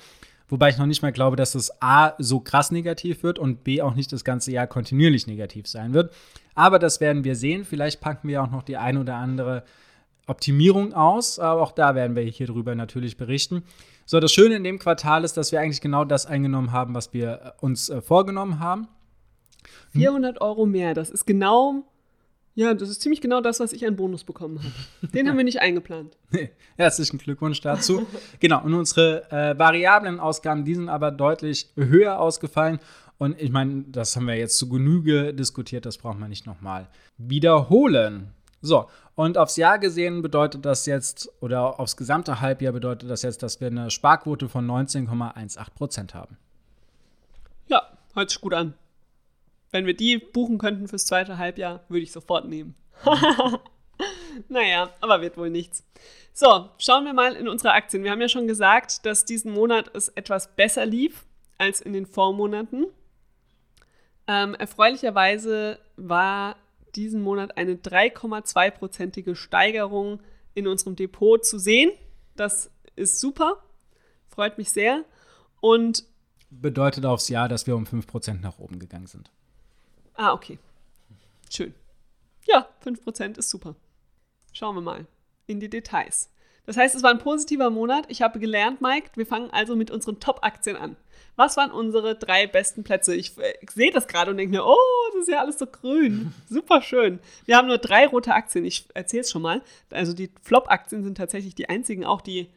Wobei 0.48 0.68
ich 0.68 0.78
noch 0.78 0.87
nicht 0.87 1.02
mal 1.02 1.11
glaube, 1.12 1.37
dass 1.37 1.54
es 1.54 1.72
A 1.83 2.12
so 2.18 2.38
krass 2.38 2.70
negativ 2.70 3.22
wird 3.22 3.38
und 3.38 3.64
B 3.64 3.83
auch 3.83 3.94
nicht 3.94 4.12
das 4.12 4.24
ganze 4.24 4.52
Jahr 4.52 4.66
kontinuierlich 4.66 5.26
negativ 5.26 5.66
sein 5.66 5.94
wird. 5.94 6.12
Aber 6.54 6.78
das 6.78 7.00
werden 7.00 7.24
wir 7.24 7.35
sehen. 7.35 7.64
Vielleicht 7.64 8.00
packen 8.00 8.28
wir 8.28 8.42
auch 8.42 8.50
noch 8.50 8.62
die 8.62 8.76
ein 8.76 8.98
oder 8.98 9.16
andere 9.16 9.64
Optimierung 10.26 10.94
aus. 10.94 11.38
Aber 11.38 11.62
auch 11.62 11.72
da 11.72 11.94
werden 11.94 12.16
wir 12.16 12.22
hier 12.22 12.46
drüber 12.46 12.74
natürlich 12.74 13.16
berichten. 13.16 13.62
So, 14.06 14.20
das 14.20 14.32
Schöne 14.32 14.56
in 14.56 14.64
dem 14.64 14.78
Quartal 14.78 15.24
ist, 15.24 15.37
dass 15.37 15.50
wir 15.50 15.60
eigentlich 15.60 15.80
genau 15.80 16.04
das 16.04 16.26
eingenommen 16.26 16.72
haben, 16.72 16.94
was 16.94 17.12
wir 17.14 17.54
äh, 17.60 17.64
uns 17.64 17.88
äh, 17.88 18.02
vorgenommen 18.02 18.60
haben. 18.60 18.88
400 19.92 20.40
Euro 20.40 20.66
mehr, 20.66 20.92
das 20.92 21.08
ist 21.08 21.24
genau, 21.24 21.84
ja, 22.54 22.74
das 22.74 22.90
ist 22.90 23.00
ziemlich 23.00 23.20
genau 23.20 23.40
das, 23.40 23.60
was 23.60 23.72
ich 23.72 23.87
an 23.87 23.96
Bonus 23.96 24.24
bekommen 24.24 24.58
habe. 24.58 25.12
Den 25.12 25.28
haben 25.28 25.37
wir 25.37 25.44
nicht 25.44 25.60
eingeplant. 25.60 26.16
Herzlichen 26.76 27.18
Glückwunsch 27.18 27.60
dazu. 27.60 28.06
genau, 28.40 28.62
und 28.62 28.74
unsere 28.74 29.30
äh, 29.30 29.58
variablen 29.58 30.20
Ausgaben, 30.20 30.64
die 30.64 30.74
sind 30.74 30.88
aber 30.88 31.10
deutlich 31.10 31.70
höher 31.76 32.20
ausgefallen. 32.20 32.78
Und 33.16 33.40
ich 33.40 33.50
meine, 33.50 33.84
das 33.88 34.16
haben 34.16 34.26
wir 34.26 34.37
jetzt 34.37 34.58
zu 34.58 34.68
Genüge 34.68 35.32
diskutiert, 35.32 35.87
das 35.87 35.98
braucht 35.98 36.18
man 36.18 36.28
nicht 36.28 36.46
nochmal 36.46 36.88
wiederholen. 37.16 38.34
So, 38.60 38.88
und 39.16 39.38
aufs 39.38 39.57
Jahr 39.57 39.79
gesehen 39.79 40.22
bedeutet 40.22 40.64
das 40.64 40.87
jetzt, 40.87 41.31
oder 41.40 41.79
aufs 41.79 41.96
gesamte 41.96 42.40
Halbjahr 42.40 42.72
bedeutet 42.72 43.09
das 43.09 43.22
jetzt, 43.22 43.42
dass 43.42 43.61
wir 43.61 43.68
eine 43.68 43.90
Sparquote 43.90 44.48
von 44.48 44.66
19,18 44.66 45.70
Prozent 45.74 46.14
haben. 46.14 46.37
Ja, 47.68 47.83
hört 48.14 48.31
sich 48.31 48.40
gut 48.40 48.55
an. 48.55 48.74
Wenn 49.70 49.87
wir 49.87 49.94
die 49.94 50.18
buchen 50.18 50.59
könnten 50.59 50.88
fürs 50.88 51.07
zweite 51.07 51.38
Halbjahr, 51.38 51.85
würde 51.88 52.03
ich 52.03 52.12
sofort 52.12 52.48
nehmen. 52.48 52.74
naja, 54.48 54.90
aber 55.00 55.20
wird 55.20 55.37
wohl 55.37 55.50
nichts. 55.50 55.85
So, 56.33 56.70
schauen 56.79 57.05
wir 57.05 57.12
mal 57.12 57.35
in 57.35 57.48
unsere 57.48 57.72
Aktien. 57.72 58.03
Wir 58.03 58.11
haben 58.11 58.20
ja 58.20 58.29
schon 58.29 58.48
gesagt, 58.48 59.07
dass 59.07 59.24
diesen 59.24 59.53
Monat 59.53 59.90
es 59.94 60.09
etwas 60.09 60.57
besser 60.57 60.87
lief 60.87 61.24
als 61.59 61.81
in 61.81 61.92
den 61.92 62.07
Vormonaten. 62.07 62.87
Ähm, 64.27 64.55
erfreulicherweise 64.55 65.79
war 65.96 66.57
diesen 66.96 67.22
Monat 67.22 67.57
eine 67.57 67.74
3,2-prozentige 67.74 69.35
Steigerung 69.35 70.20
in 70.54 70.66
unserem 70.66 70.96
Depot 70.96 71.44
zu 71.44 71.59
sehen. 71.59 71.90
Das 72.37 72.70
ist 72.96 73.20
super, 73.20 73.62
freut 74.28 74.59
mich 74.59 74.70
sehr. 74.70 75.04
Und 75.61 76.04
bedeutet 76.50 77.04
aufs 77.04 77.28
Jahr, 77.28 77.48
dass 77.48 77.66
wir 77.66 77.76
um 77.76 77.85
5% 77.85 78.40
nach 78.40 78.59
oben 78.59 78.78
gegangen 78.78 79.07
sind. 79.07 79.30
Ah, 80.14 80.33
okay. 80.33 80.59
Schön. 81.50 81.74
Ja, 82.46 82.68
5% 82.85 83.38
ist 83.38 83.50
super. 83.50 83.74
Schauen 84.52 84.76
wir 84.76 84.83
mal 84.83 85.07
in 85.46 85.61
die 85.61 85.70
Details. 85.70 86.30
Das 86.66 86.77
heißt, 86.77 86.94
es 86.94 87.03
war 87.03 87.11
ein 87.11 87.18
positiver 87.18 87.70
Monat. 87.70 88.07
Ich 88.09 88.22
habe 88.22 88.38
gelernt, 88.38 88.81
Mike, 88.81 89.11
wir 89.16 89.27
fangen 89.27 89.50
also 89.50 89.77
mit 89.77 89.90
unseren 89.90 90.18
Top-Aktien 90.20 90.77
an. 90.77 90.96
Was 91.37 91.57
waren 91.57 91.72
unsere 91.72 92.14
drei 92.14 92.46
besten 92.46 92.85
Plätze? 92.85 93.14
Ich, 93.14 93.33
ich 93.61 93.70
sehe 93.70 93.90
das 93.90 94.07
gerade 94.07 94.31
und 94.31 94.37
denke 94.37 94.57
mir, 94.57 94.64
oh, 94.64 94.77
das 95.12 95.22
ist 95.22 95.33
ja 95.33 95.40
alles 95.40 95.59
so 95.59 95.66
grün. 95.66 96.33
Super 96.48 96.81
schön. 96.81 97.18
Wir 97.44 97.57
haben 97.57 97.66
nur 97.66 97.79
drei 97.79 98.07
rote 98.07 98.33
Aktien. 98.33 98.64
Ich 98.64 98.87
erzähle 98.94 99.22
es 99.22 99.31
schon 99.31 99.42
mal. 99.42 99.62
Also 99.90 100.12
die 100.12 100.31
Flop-Aktien 100.42 101.03
sind 101.03 101.16
tatsächlich 101.16 101.55
die 101.55 101.68
einzigen, 101.68 102.05
auch 102.05 102.20
die 102.20 102.48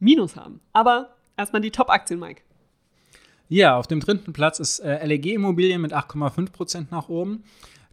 Minus 0.00 0.36
haben. 0.36 0.60
Aber 0.72 1.14
erstmal 1.36 1.62
die 1.62 1.70
Top-Aktien, 1.70 2.18
Mike. 2.18 2.42
Ja, 3.48 3.78
auf 3.78 3.86
dem 3.86 4.00
dritten 4.00 4.32
Platz 4.32 4.58
ist 4.58 4.80
äh, 4.80 5.06
LEG 5.06 5.26
Immobilien 5.26 5.80
mit 5.80 5.92
8,5% 5.92 6.86
nach 6.90 7.08
oben. 7.08 7.44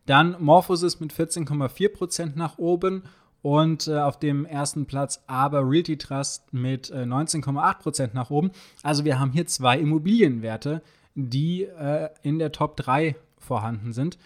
Dann 0.07 0.35
Morphosis 0.39 0.99
mit 0.99 1.13
14,4% 1.13 2.31
nach 2.35 2.57
oben 2.57 3.03
und 3.41 3.87
äh, 3.87 3.97
auf 3.97 4.19
dem 4.19 4.45
ersten 4.45 4.85
Platz 4.85 5.23
aber 5.27 5.67
Realty 5.67 5.97
Trust 5.97 6.53
mit 6.53 6.89
äh, 6.91 7.03
19,8% 7.03 8.11
nach 8.13 8.29
oben. 8.29 8.51
Also 8.83 9.05
wir 9.05 9.19
haben 9.19 9.31
hier 9.31 9.47
zwei 9.47 9.79
Immobilienwerte, 9.79 10.81
die 11.15 11.63
äh, 11.63 12.09
in 12.21 12.39
der 12.39 12.51
Top 12.51 12.77
3 12.77 13.15
vorhanden 13.37 13.93
sind. 13.93 14.17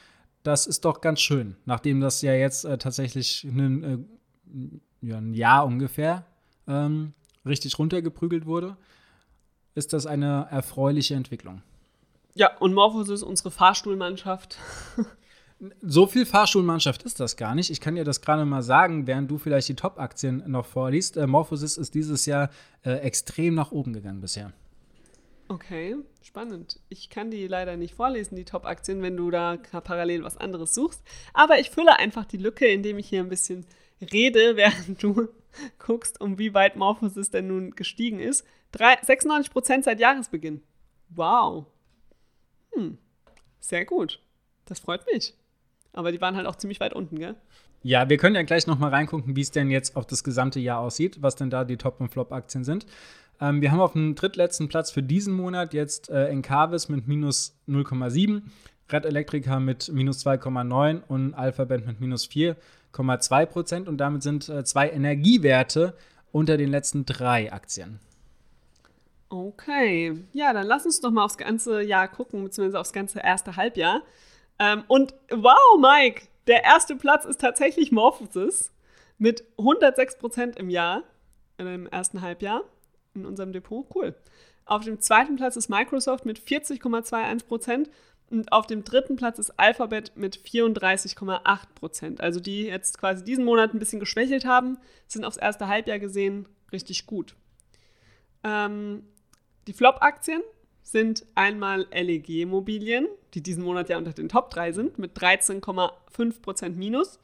Das 0.44 0.68
ist 0.68 0.86
doch 0.86 1.02
ganz 1.02 1.22
schön, 1.22 1.56
nachdem 1.66 2.02
das 2.02 2.22
ja 2.22 2.34
jetzt 2.34 2.66
äh, 2.66 2.78
tatsächlich 2.78 3.48
einen, 3.50 3.84
äh, 3.84 5.08
ja, 5.08 5.18
ein 5.18 5.34
Jahr 5.34 5.66
ungefähr 5.66 6.26
ähm, 6.68 7.14
richtig 7.46 7.80
runtergeprügelt 7.80 8.46
wurde, 8.46 8.78
ist 9.74 9.94
das 9.94 10.06
eine 10.06 10.48
erfreuliche 10.52 11.16
Entwicklung. 11.16 11.62
Ja, 12.34 12.56
und 12.58 12.74
Morphos 12.74 13.10
ist 13.10 13.24
unsere 13.24 13.50
Fahrstuhlmannschaft. 13.50 14.58
So 15.82 16.06
viel 16.06 16.26
Fahrschulmannschaft 16.26 17.04
ist 17.04 17.20
das 17.20 17.38
gar 17.38 17.56
nicht. 17.56 17.70
Ich 17.70 17.80
kann 17.80 17.96
dir 17.96 18.04
das 18.04 18.22
gerade 18.22 18.44
mal 18.44 18.62
sagen, 18.62 19.08
während 19.08 19.32
du 19.32 19.38
vielleicht 19.38 19.70
die 19.70 19.76
Top-Aktien 19.76 20.44
noch 20.48 20.66
vorliest. 20.66 21.16
Äh, 21.16 21.28
Morphosis 21.28 21.78
ist 21.78 21.96
dieses 21.96 22.26
Jahr 22.26 22.50
äh, 22.84 22.96
extrem 22.96 23.56
nach 23.56 23.72
oben 23.72 23.94
gegangen 23.94 24.20
bisher. 24.20 24.52
Okay, 25.48 25.96
spannend. 26.24 26.80
Ich 26.90 27.10
kann 27.10 27.32
die 27.32 27.48
leider 27.48 27.78
nicht 27.78 27.94
vorlesen, 27.94 28.36
die 28.36 28.46
Top-Aktien, 28.46 29.02
wenn 29.02 29.16
du 29.16 29.30
da 29.32 29.58
parallel 29.58 30.24
was 30.24 30.38
anderes 30.38 30.74
suchst. 30.74 31.02
Aber 31.34 31.60
ich 31.60 31.70
fülle 31.70 32.00
einfach 32.00 32.26
die 32.26 32.38
Lücke, 32.38 32.68
indem 32.68 32.98
ich 32.98 33.08
hier 33.08 33.22
ein 33.22 33.30
bisschen 33.30 33.66
rede, 34.12 34.56
während 34.56 35.02
du 35.02 35.30
guckst, 35.80 36.20
um 36.20 36.38
wie 36.38 36.54
weit 36.54 36.76
Morphosis 36.76 37.30
denn 37.30 37.48
nun 37.48 37.72
gestiegen 37.72 38.20
ist. 38.20 38.46
3, 38.74 39.02
96% 39.02 39.84
seit 39.84 40.00
Jahresbeginn. 40.02 40.62
Wow. 41.10 41.68
Hm, 42.74 42.98
sehr 43.62 43.86
gut. 43.86 44.22
Das 44.66 44.80
freut 44.80 45.06
mich. 45.06 45.34
Aber 45.96 46.12
die 46.12 46.22
waren 46.22 46.36
halt 46.36 46.46
auch 46.46 46.56
ziemlich 46.56 46.80
weit 46.80 46.94
unten, 46.94 47.18
gell? 47.18 47.36
Ja, 47.82 48.10
wir 48.10 48.18
können 48.18 48.36
ja 48.36 48.44
gleich 48.44 48.68
noch 48.68 48.80
mal 48.80 48.90
reingucken, 48.90 49.36
wie 49.36 49.42
es 49.42 49.52
denn 49.52 49.70
jetzt 49.70 49.96
auf 49.96 50.06
das 50.06 50.24
gesamte 50.24 50.60
Jahr 50.60 50.80
aussieht, 50.80 51.22
was 51.22 51.36
denn 51.36 51.50
da 51.50 51.64
die 51.64 51.78
Top- 51.78 52.02
und 52.02 52.10
Flop-Aktien 52.10 52.64
sind. 52.64 52.86
Ähm, 53.40 53.62
wir 53.62 53.72
haben 53.72 53.80
auf 53.80 53.94
dem 53.94 54.16
drittletzten 54.16 54.68
Platz 54.68 54.92
für 54.92 55.04
diesen 55.04 55.34
Monat 55.34 55.74
jetzt 55.74 56.10
äh, 56.10 56.28
Encarvis 56.28 56.90
mit 56.90 57.08
minus 57.08 57.58
0,7, 57.68 58.42
Red 58.92 59.06
Electrica 59.06 59.60
mit 59.60 59.90
minus 59.92 60.26
2,9 60.26 61.02
und 61.08 61.34
Alphabet 61.34 61.86
mit 61.86 62.00
minus 62.00 62.28
4,2 62.28 63.46
Prozent. 63.46 63.88
Und 63.88 63.98
damit 63.98 64.24
sind 64.24 64.50
äh, 64.50 64.64
zwei 64.64 64.90
Energiewerte 64.90 65.96
unter 66.32 66.58
den 66.58 66.70
letzten 66.70 67.06
drei 67.06 67.52
Aktien. 67.54 68.00
Okay, 69.30 70.24
ja, 70.34 70.54
dann 70.54 70.68
lass 70.68 70.86
uns 70.86 71.02
doch 71.02 71.12
mal 71.12 71.26
aufs 71.26 71.38
ganze 71.38 71.82
Jahr 71.82 72.08
gucken, 72.08 72.44
beziehungsweise 72.44 72.80
aufs 72.80 72.94
ganze 72.94 73.20
erste 73.20 73.56
Halbjahr. 73.56 74.02
Ähm, 74.60 74.84
und 74.88 75.14
wow, 75.30 75.80
Mike, 75.80 76.28
der 76.48 76.64
erste 76.64 76.96
Platz 76.96 77.26
ist 77.26 77.42
tatsächlich 77.42 77.92
Morphosis 77.92 78.72
mit 79.18 79.44
106% 79.58 80.58
im 80.58 80.70
Jahr, 80.70 81.04
im 81.58 81.88
ersten 81.88 82.22
Halbjahr 82.22 82.62
in 83.14 83.26
unserem 83.26 83.54
Depot. 83.54 83.86
Cool. 83.94 84.16
Auf 84.66 84.84
dem 84.84 85.00
zweiten 85.00 85.36
Platz 85.36 85.56
ist 85.56 85.70
Microsoft 85.70 86.26
mit 86.26 86.40
40,21% 86.40 87.88
und 88.32 88.52
auf 88.52 88.66
dem 88.66 88.84
dritten 88.84 89.16
Platz 89.16 89.38
ist 89.38 89.60
Alphabet 89.60 90.14
mit 90.16 90.38
34,8%. 90.40 92.20
Also 92.20 92.40
die 92.40 92.64
jetzt 92.64 92.98
quasi 92.98 93.24
diesen 93.24 93.46
Monat 93.46 93.74
ein 93.74 93.80
bisschen 93.80 94.00
geschwächelt 94.00 94.46
haben, 94.46 94.78
sind 95.08 95.24
aufs 95.24 95.38
erste 95.38 95.68
Halbjahr 95.68 96.00
gesehen 96.00 96.48
richtig 96.72 97.06
gut. 97.06 97.36
Ähm, 98.44 99.04
die 99.68 99.74
Flop-Aktien 99.74 100.42
sind 100.86 101.26
einmal 101.34 101.88
LEG 101.92 102.30
Immobilien, 102.42 103.08
die 103.34 103.42
diesen 103.42 103.64
Monat 103.64 103.90
ja 103.90 103.98
unter 103.98 104.14
den 104.14 104.30
Top 104.30 104.52
3 104.52 104.72
sind, 104.72 105.00
mit 105.00 105.18
13,5% 105.18 106.70
Minus. 106.70 107.20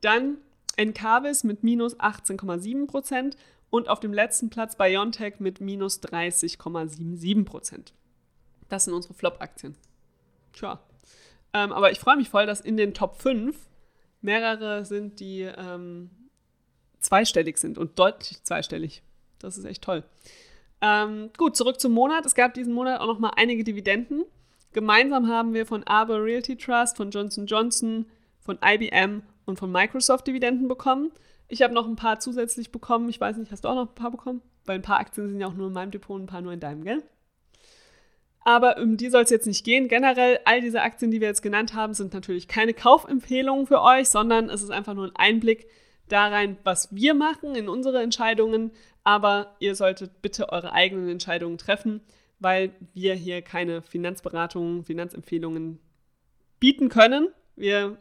Dann 0.00 0.38
Encarvis 0.76 1.44
mit 1.44 1.62
minus 1.62 1.98
18,7% 1.98 3.36
und 3.70 3.88
auf 3.88 4.00
dem 4.00 4.12
letzten 4.12 4.50
Platz 4.50 4.76
Biontech 4.76 5.40
mit 5.40 5.60
minus 5.60 6.02
30,77%. 6.02 7.92
Das 8.68 8.84
sind 8.84 8.94
unsere 8.94 9.14
Flop-Aktien. 9.14 9.76
Tja. 10.52 10.80
Ähm, 11.52 11.72
aber 11.72 11.92
ich 11.92 12.00
freue 12.00 12.16
mich 12.16 12.30
voll, 12.30 12.46
dass 12.46 12.60
in 12.60 12.76
den 12.76 12.94
Top 12.94 13.20
5 13.20 13.56
mehrere 14.22 14.84
sind, 14.84 15.20
die 15.20 15.42
ähm, 15.42 16.10
zweistellig 17.00 17.58
sind 17.58 17.78
und 17.78 17.98
deutlich 17.98 18.42
zweistellig. 18.42 19.02
Das 19.38 19.58
ist 19.58 19.64
echt 19.64 19.82
toll. 19.82 20.02
Ähm, 20.80 21.30
gut, 21.36 21.56
zurück 21.56 21.80
zum 21.80 21.92
Monat. 21.92 22.26
Es 22.26 22.34
gab 22.34 22.54
diesen 22.54 22.74
Monat 22.74 23.00
auch 23.00 23.06
noch 23.06 23.18
mal 23.18 23.32
einige 23.36 23.64
Dividenden. 23.64 24.24
Gemeinsam 24.72 25.28
haben 25.28 25.54
wir 25.54 25.64
von 25.64 25.84
Arbor 25.84 26.22
Realty 26.22 26.56
Trust, 26.56 26.96
von 26.96 27.10
Johnson 27.10 27.46
Johnson, 27.46 28.06
von 28.40 28.58
IBM 28.62 29.22
und 29.46 29.58
von 29.58 29.72
Microsoft 29.72 30.26
Dividenden 30.26 30.68
bekommen. 30.68 31.12
Ich 31.48 31.62
habe 31.62 31.72
noch 31.72 31.86
ein 31.86 31.96
paar 31.96 32.20
zusätzlich 32.20 32.72
bekommen. 32.72 33.08
Ich 33.08 33.20
weiß 33.20 33.36
nicht, 33.36 33.52
hast 33.52 33.64
du 33.64 33.68
auch 33.68 33.74
noch 33.74 33.88
ein 33.88 33.94
paar 33.94 34.10
bekommen? 34.10 34.42
Weil 34.64 34.76
ein 34.76 34.82
paar 34.82 34.98
Aktien 34.98 35.28
sind 35.28 35.40
ja 35.40 35.46
auch 35.46 35.54
nur 35.54 35.68
in 35.68 35.72
meinem 35.72 35.92
Depot, 35.92 36.20
ein 36.20 36.26
paar 36.26 36.42
nur 36.42 36.52
in 36.52 36.60
deinem, 36.60 36.84
gell? 36.84 37.02
Aber 38.44 38.78
um 38.78 38.96
die 38.96 39.08
soll 39.08 39.22
es 39.22 39.30
jetzt 39.30 39.46
nicht 39.46 39.64
gehen. 39.64 39.88
Generell, 39.88 40.38
all 40.44 40.60
diese 40.60 40.82
Aktien, 40.82 41.10
die 41.10 41.20
wir 41.20 41.26
jetzt 41.26 41.42
genannt 41.42 41.74
haben, 41.74 41.94
sind 41.94 42.14
natürlich 42.14 42.46
keine 42.46 42.74
Kaufempfehlungen 42.74 43.66
für 43.66 43.82
euch, 43.82 44.08
sondern 44.08 44.50
es 44.50 44.62
ist 44.62 44.70
einfach 44.70 44.94
nur 44.94 45.06
ein 45.06 45.16
Einblick 45.16 45.66
da 46.08 46.28
rein, 46.28 46.56
was 46.62 46.94
wir 46.94 47.14
machen 47.14 47.56
in 47.56 47.68
unsere 47.68 48.02
Entscheidungen. 48.02 48.70
Aber 49.06 49.54
ihr 49.60 49.76
solltet 49.76 50.20
bitte 50.20 50.48
eure 50.48 50.72
eigenen 50.72 51.08
Entscheidungen 51.08 51.58
treffen, 51.58 52.00
weil 52.40 52.72
wir 52.92 53.14
hier 53.14 53.40
keine 53.40 53.80
Finanzberatungen, 53.80 54.82
Finanzempfehlungen 54.82 55.78
bieten 56.58 56.88
können. 56.88 57.28
Wir 57.54 57.98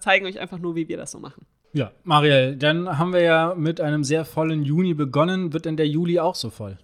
zeigen 0.00 0.26
euch 0.26 0.38
einfach 0.38 0.58
nur, 0.58 0.76
wie 0.76 0.86
wir 0.86 0.98
das 0.98 1.12
so 1.12 1.18
machen. 1.18 1.46
Ja, 1.72 1.92
Marielle, 2.02 2.58
dann 2.58 2.98
haben 2.98 3.14
wir 3.14 3.22
ja 3.22 3.54
mit 3.56 3.80
einem 3.80 4.04
sehr 4.04 4.26
vollen 4.26 4.64
Juni 4.64 4.92
begonnen. 4.92 5.54
Wird 5.54 5.64
denn 5.64 5.78
der 5.78 5.88
Juli 5.88 6.20
auch 6.20 6.34
so 6.34 6.50
voll? 6.50 6.76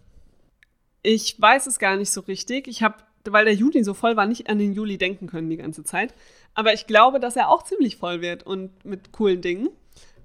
Ich 1.03 1.38
weiß 1.38 1.66
es 1.66 1.79
gar 1.79 1.99
nicht 1.99 2.12
so 2.12 2.23
richtig. 2.23 2.66
Ich 2.66 2.83
habe, 2.83 2.96
weil 3.29 3.44
der 3.44 3.55
Juni 3.55 3.85
so 3.85 3.92
voll 3.92 4.16
war, 4.16 4.25
nicht 4.25 4.49
an 4.49 4.59
den 4.59 4.73
Juli 4.73 4.96
denken 4.96 5.27
können 5.27 5.51
die 5.51 5.59
ganze 5.59 5.85
Zeit. 5.85 6.14
Aber 6.55 6.73
ich 6.73 6.87
glaube, 6.87 7.20
dass 7.20 7.37
er 7.37 7.51
auch 7.51 7.62
ziemlich 7.62 7.99
voll 7.99 8.23
wird 8.23 8.42
und 8.42 8.87
mit 8.87 9.12
coolen 9.12 9.42
Dingen. 9.42 9.68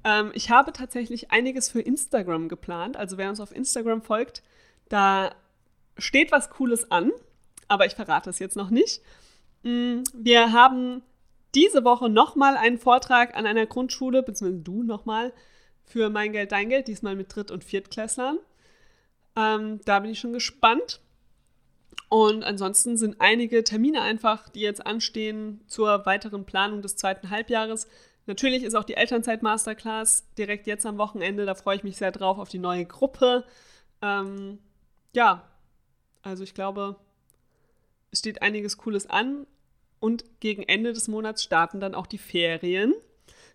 Ähm, 0.06 0.32
ich 0.34 0.50
habe 0.52 0.72
tatsächlich 0.72 1.32
einiges 1.32 1.70
für 1.70 1.82
Instagram 1.82 2.48
geplant. 2.48 2.96
Also 2.96 3.18
wer 3.18 3.30
uns 3.30 3.42
auf 3.42 3.54
Instagram 3.54 4.02
folgt, 4.02 4.44
da 4.88 5.36
steht 5.98 6.32
was 6.32 6.50
Cooles 6.52 6.92
an. 6.92 7.12
Aber 7.68 7.86
ich 7.86 7.96
verrate 7.96 8.30
es 8.30 8.40
jetzt 8.40 8.56
noch 8.56 8.70
nicht. 8.70 9.02
Mm, 9.64 10.04
wir 10.14 10.54
haben 10.54 11.02
diese 11.56 11.84
Woche 11.84 12.10
nochmal 12.10 12.56
einen 12.56 12.78
Vortrag 12.78 13.36
an 13.36 13.48
einer 13.48 13.66
Grundschule, 13.66 14.22
beziehungsweise 14.22 14.64
du 14.64 14.84
nochmal, 14.84 15.34
für 15.84 16.10
Mein 16.10 16.32
Geld, 16.32 16.52
Dein 16.52 16.70
Geld, 16.70 16.88
diesmal 16.88 17.16
mit 17.16 17.36
Dritt- 17.36 17.52
und 17.52 17.64
Viertklässlern. 17.64 18.40
Ähm, 19.36 19.80
da 19.86 20.00
bin 20.00 20.12
ich 20.12 20.20
schon 20.20 20.34
gespannt. 20.34 21.02
Und 22.10 22.44
ansonsten 22.44 22.98
sind 22.98 23.18
einige 23.20 23.64
Termine 23.64 24.02
einfach, 24.02 24.50
die 24.50 24.62
jetzt 24.62 24.86
anstehen 24.86 25.62
zur 25.68 26.06
weiteren 26.06 26.46
Planung 26.46 26.82
des 26.82 26.96
zweiten 26.96 27.30
Halbjahres. 27.30 27.88
Natürlich 28.26 28.64
ist 28.64 28.76
auch 28.76 28.84
die 28.84 28.96
Elternzeit-Masterclass 28.96 30.32
direkt 30.38 30.68
jetzt 30.68 30.86
am 30.86 30.98
Wochenende. 30.98 31.46
Da 31.46 31.56
freue 31.56 31.76
ich 31.76 31.84
mich 31.84 31.98
sehr 31.98 32.12
drauf 32.12 32.40
auf 32.40 32.50
die 32.50 32.60
neue 32.60 32.86
Gruppe. 32.86 33.46
Ähm, 34.02 34.60
ja, 35.14 35.44
also 36.24 36.44
ich 36.44 36.54
glaube, 36.54 36.96
es 38.12 38.20
steht 38.20 38.42
einiges 38.42 38.78
Cooles 38.78 39.10
an. 39.10 39.46
Und 40.00 40.24
gegen 40.40 40.64
Ende 40.64 40.94
des 40.94 41.08
Monats 41.08 41.44
starten 41.44 41.80
dann 41.80 41.96
auch 41.96 42.06
die 42.06 42.18
Ferien. 42.18 42.94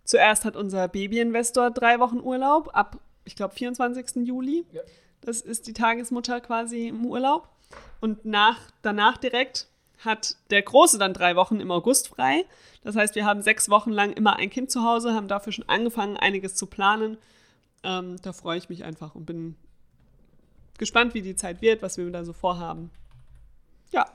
Zuerst 0.04 0.44
hat 0.44 0.56
unser 0.56 0.88
Babyinvestor 0.88 1.70
drei 1.70 2.00
Wochen 2.00 2.18
Urlaub 2.18 2.70
ab, 2.72 2.98
ich 3.24 3.37
glaube, 3.37 3.54
24. 3.54 4.26
Juli. 4.26 4.66
Ja. 4.72 4.80
Das 5.20 5.40
ist 5.42 5.66
die 5.66 5.72
Tagesmutter 5.72 6.40
quasi 6.40 6.88
im 6.88 7.04
Urlaub. 7.06 7.48
Und 8.00 8.24
nach, 8.24 8.59
danach 8.83 9.18
direkt 9.18 9.68
hat 10.05 10.37
der 10.51 10.63
Große 10.63 10.99
dann 10.99 11.15
drei 11.15 11.37
Wochen 11.37 11.61
im 11.61 11.71
August 11.71 12.09
frei. 12.09 12.45
Das 12.83 12.97
heißt, 12.97 13.15
wir 13.15 13.25
haben 13.25 13.43
sechs 13.43 13.69
Wochen 13.69 13.91
lang 13.91 14.13
immer 14.13 14.37
ein 14.37 14.51
Kind 14.51 14.71
zu 14.71 14.83
Hause, 14.83 15.15
haben 15.15 15.29
dafür 15.29 15.53
schon 15.53 15.69
angefangen, 15.69 16.17
einiges 16.17 16.55
zu 16.55 16.67
planen. 16.67 17.19
Ähm, 17.83 18.17
da 18.23 18.33
freue 18.33 18.59
ich 18.59 18.69
mich 18.69 18.85
einfach 18.85 19.15
und 19.15 19.27
bin 19.27 19.57
gespannt, 20.79 21.15
wie 21.15 21.23
die 21.23 21.37
Zeit 21.37 21.61
wird, 21.61 21.83
was 21.83 21.99
wir 21.99 22.11
da 22.11 22.25
so 22.25 22.33
vorhaben. 22.33 22.91
Ja. 23.91 24.07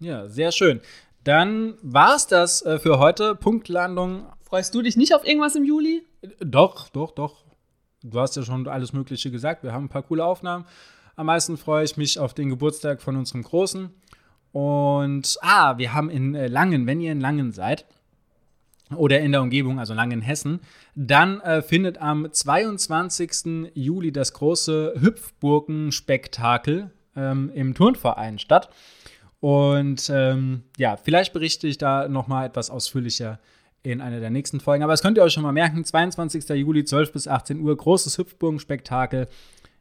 Ja, 0.00 0.28
sehr 0.28 0.52
schön. 0.52 0.80
Dann 1.24 1.74
war 1.82 2.14
es 2.14 2.26
das 2.26 2.62
äh, 2.62 2.78
für 2.78 2.98
heute. 2.98 3.34
Punktlandung. 3.34 4.26
Freust 4.42 4.74
du 4.74 4.82
dich 4.82 4.96
nicht 4.96 5.14
auf 5.14 5.26
irgendwas 5.26 5.56
im 5.56 5.64
Juli? 5.64 6.04
Doch, 6.40 6.88
doch, 6.88 7.10
doch. 7.12 7.44
Du 8.02 8.20
hast 8.20 8.36
ja 8.36 8.42
schon 8.42 8.68
alles 8.68 8.92
Mögliche 8.92 9.30
gesagt. 9.30 9.62
Wir 9.62 9.72
haben 9.72 9.86
ein 9.86 9.88
paar 9.88 10.04
coole 10.04 10.24
Aufnahmen. 10.24 10.66
Am 11.16 11.26
meisten 11.26 11.56
freue 11.56 11.84
ich 11.84 11.96
mich 11.96 12.18
auf 12.18 12.32
den 12.32 12.48
Geburtstag 12.48 13.02
von 13.02 13.16
unserem 13.16 13.42
Großen. 13.42 13.92
Und, 14.52 15.36
ah, 15.42 15.78
wir 15.78 15.92
haben 15.92 16.10
in 16.10 16.34
äh, 16.34 16.48
Langen, 16.48 16.86
wenn 16.86 17.00
ihr 17.00 17.12
in 17.12 17.20
Langen 17.20 17.52
seid, 17.52 17.84
oder 18.96 19.20
in 19.20 19.32
der 19.32 19.42
Umgebung, 19.42 19.78
also 19.78 19.94
Langen 19.94 20.22
Hessen, 20.22 20.60
dann 20.94 21.40
äh, 21.40 21.62
findet 21.62 21.98
am 21.98 22.26
22. 22.30 23.70
Juli 23.74 24.12
das 24.12 24.32
große 24.32 24.94
Hüpfburgen-Spektakel 24.98 26.90
ähm, 27.14 27.50
im 27.54 27.74
Turnverein 27.74 28.38
statt. 28.38 28.70
Und 29.40 30.10
ähm, 30.12 30.62
ja, 30.76 30.96
vielleicht 30.96 31.32
berichte 31.32 31.66
ich 31.68 31.78
da 31.78 32.08
noch 32.08 32.26
mal 32.26 32.46
etwas 32.46 32.70
ausführlicher 32.70 33.38
in 33.82 34.00
einer 34.00 34.20
der 34.20 34.30
nächsten 34.30 34.58
Folgen. 34.58 34.82
Aber 34.82 34.92
das 34.92 35.02
könnt 35.02 35.16
ihr 35.18 35.22
euch 35.22 35.32
schon 35.32 35.44
mal 35.44 35.52
merken: 35.52 35.84
22. 35.84 36.48
Juli, 36.50 36.84
12 36.84 37.12
bis 37.12 37.28
18 37.28 37.60
Uhr, 37.60 37.76
großes 37.76 38.18
Hüpfburgen-Spektakel 38.18 39.28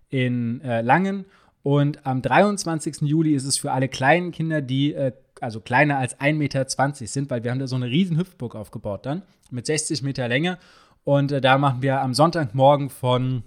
in 0.09 0.61
äh, 0.61 0.81
Langen. 0.81 1.25
Und 1.63 2.05
am 2.05 2.21
23. 2.21 3.01
Juli 3.01 3.33
ist 3.33 3.45
es 3.45 3.57
für 3.57 3.71
alle 3.71 3.89
kleinen 3.89 4.31
Kinder, 4.31 4.61
die 4.61 4.93
äh, 4.93 5.11
also 5.41 5.59
kleiner 5.59 5.97
als 5.97 6.19
1,20 6.19 6.33
Meter 6.33 6.67
sind, 7.07 7.29
weil 7.29 7.43
wir 7.43 7.51
haben 7.51 7.59
da 7.59 7.67
so 7.67 7.75
eine 7.75 7.87
riesen 7.87 8.17
Hüpfburg 8.17 8.55
aufgebaut 8.55 9.05
dann 9.05 9.23
mit 9.51 9.65
60 9.65 10.01
Meter 10.01 10.27
Länge. 10.27 10.57
Und 11.03 11.31
äh, 11.31 11.41
da 11.41 11.57
machen 11.57 11.81
wir 11.81 12.01
am 12.01 12.13
Sonntagmorgen 12.13 12.89
von 12.89 13.43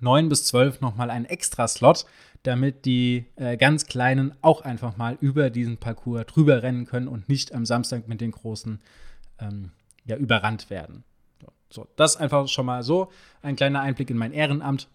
9 0.00 0.28
bis 0.28 0.44
12 0.44 0.80
nochmal 0.80 1.10
einen 1.10 1.26
Extra-Slot 1.26 2.06
damit 2.42 2.86
die 2.86 3.26
äh, 3.36 3.56
ganz 3.56 3.86
Kleinen 3.86 4.32
auch 4.40 4.62
einfach 4.62 4.96
mal 4.96 5.16
über 5.20 5.50
diesen 5.50 5.76
Parcours 5.76 6.26
drüber 6.26 6.62
rennen 6.62 6.86
können 6.86 7.08
und 7.08 7.28
nicht 7.28 7.54
am 7.54 7.66
Samstag 7.66 8.08
mit 8.08 8.20
den 8.20 8.30
Großen 8.30 8.80
ähm, 9.38 9.72
ja, 10.04 10.16
überrannt 10.16 10.70
werden. 10.70 11.04
So, 11.68 11.86
das 11.96 12.16
einfach 12.16 12.48
schon 12.48 12.66
mal 12.66 12.82
so. 12.82 13.12
Ein 13.42 13.56
kleiner 13.56 13.80
Einblick 13.80 14.10
in 14.10 14.16
mein 14.16 14.32
Ehrenamt. 14.32 14.88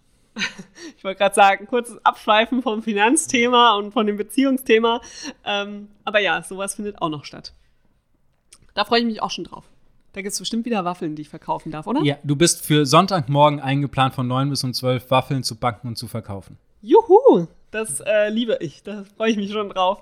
Ich 0.98 1.04
wollte 1.04 1.20
gerade 1.20 1.36
sagen, 1.36 1.68
kurzes 1.68 2.04
Abschweifen 2.04 2.62
vom 2.62 2.82
Finanzthema 2.82 3.76
und 3.76 3.92
von 3.92 4.08
dem 4.08 4.18
Beziehungsthema. 4.18 5.02
Ähm, 5.44 5.90
aber 6.04 6.20
ja, 6.20 6.42
sowas 6.42 6.76
findet 6.76 7.02
auch 7.02 7.10
noch 7.10 7.26
statt. 7.26 7.54
Da 8.74 8.86
freue 8.86 9.00
ich 9.00 9.06
mich 9.06 9.22
auch 9.22 9.32
schon 9.32 9.44
drauf. 9.44 9.66
Da 10.14 10.22
gibt 10.22 10.34
es 10.34 10.40
bestimmt 10.40 10.66
wieder 10.66 10.86
Waffeln, 10.86 11.16
die 11.16 11.24
ich 11.24 11.30
verkaufen 11.30 11.72
darf, 11.72 11.88
oder? 11.88 12.02
Ja, 12.02 12.18
du 12.24 12.36
bist 12.36 12.66
für 12.66 12.86
Sonntagmorgen 12.86 13.60
eingeplant, 13.60 14.16
von 14.16 14.28
9 14.28 14.50
bis 14.50 14.64
um 14.64 14.74
12 14.74 15.12
Waffeln 15.12 15.44
zu 15.44 15.58
backen 15.58 15.90
und 15.90 15.98
zu 15.98 16.08
verkaufen. 16.08 16.58
Juhu, 16.82 17.48
das 17.72 18.00
äh, 18.00 18.30
liebe 18.30 18.58
ich. 18.62 18.84
Da 18.84 19.04
freue 19.18 19.32
ich 19.32 19.38
mich 19.38 19.52
schon 19.52 19.70
drauf. 19.70 20.02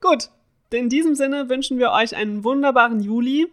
Gut, 0.00 0.30
in 0.70 0.88
diesem 0.88 1.14
Sinne 1.14 1.48
wünschen 1.48 1.78
wir 1.78 1.92
euch 1.92 2.16
einen 2.16 2.44
wunderbaren 2.44 3.00
Juli 3.00 3.46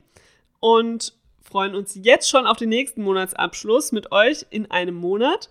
und 0.60 1.14
freuen 1.42 1.76
uns 1.76 1.96
jetzt 2.02 2.30
schon 2.30 2.48
auf 2.48 2.58
den 2.58 2.70
nächsten 2.70 3.04
Monatsabschluss 3.04 3.92
mit 3.92 4.12
euch 4.12 4.46
in 4.50 4.72
einem 4.72 4.96
Monat. 4.96 5.50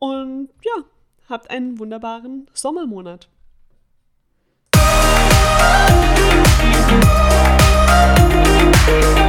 Und 0.00 0.48
ja, 0.64 0.84
habt 1.28 1.50
einen 1.50 1.78
wunderbaren 1.78 2.48
Sommermonat. 2.54 3.28
Musik 8.86 9.19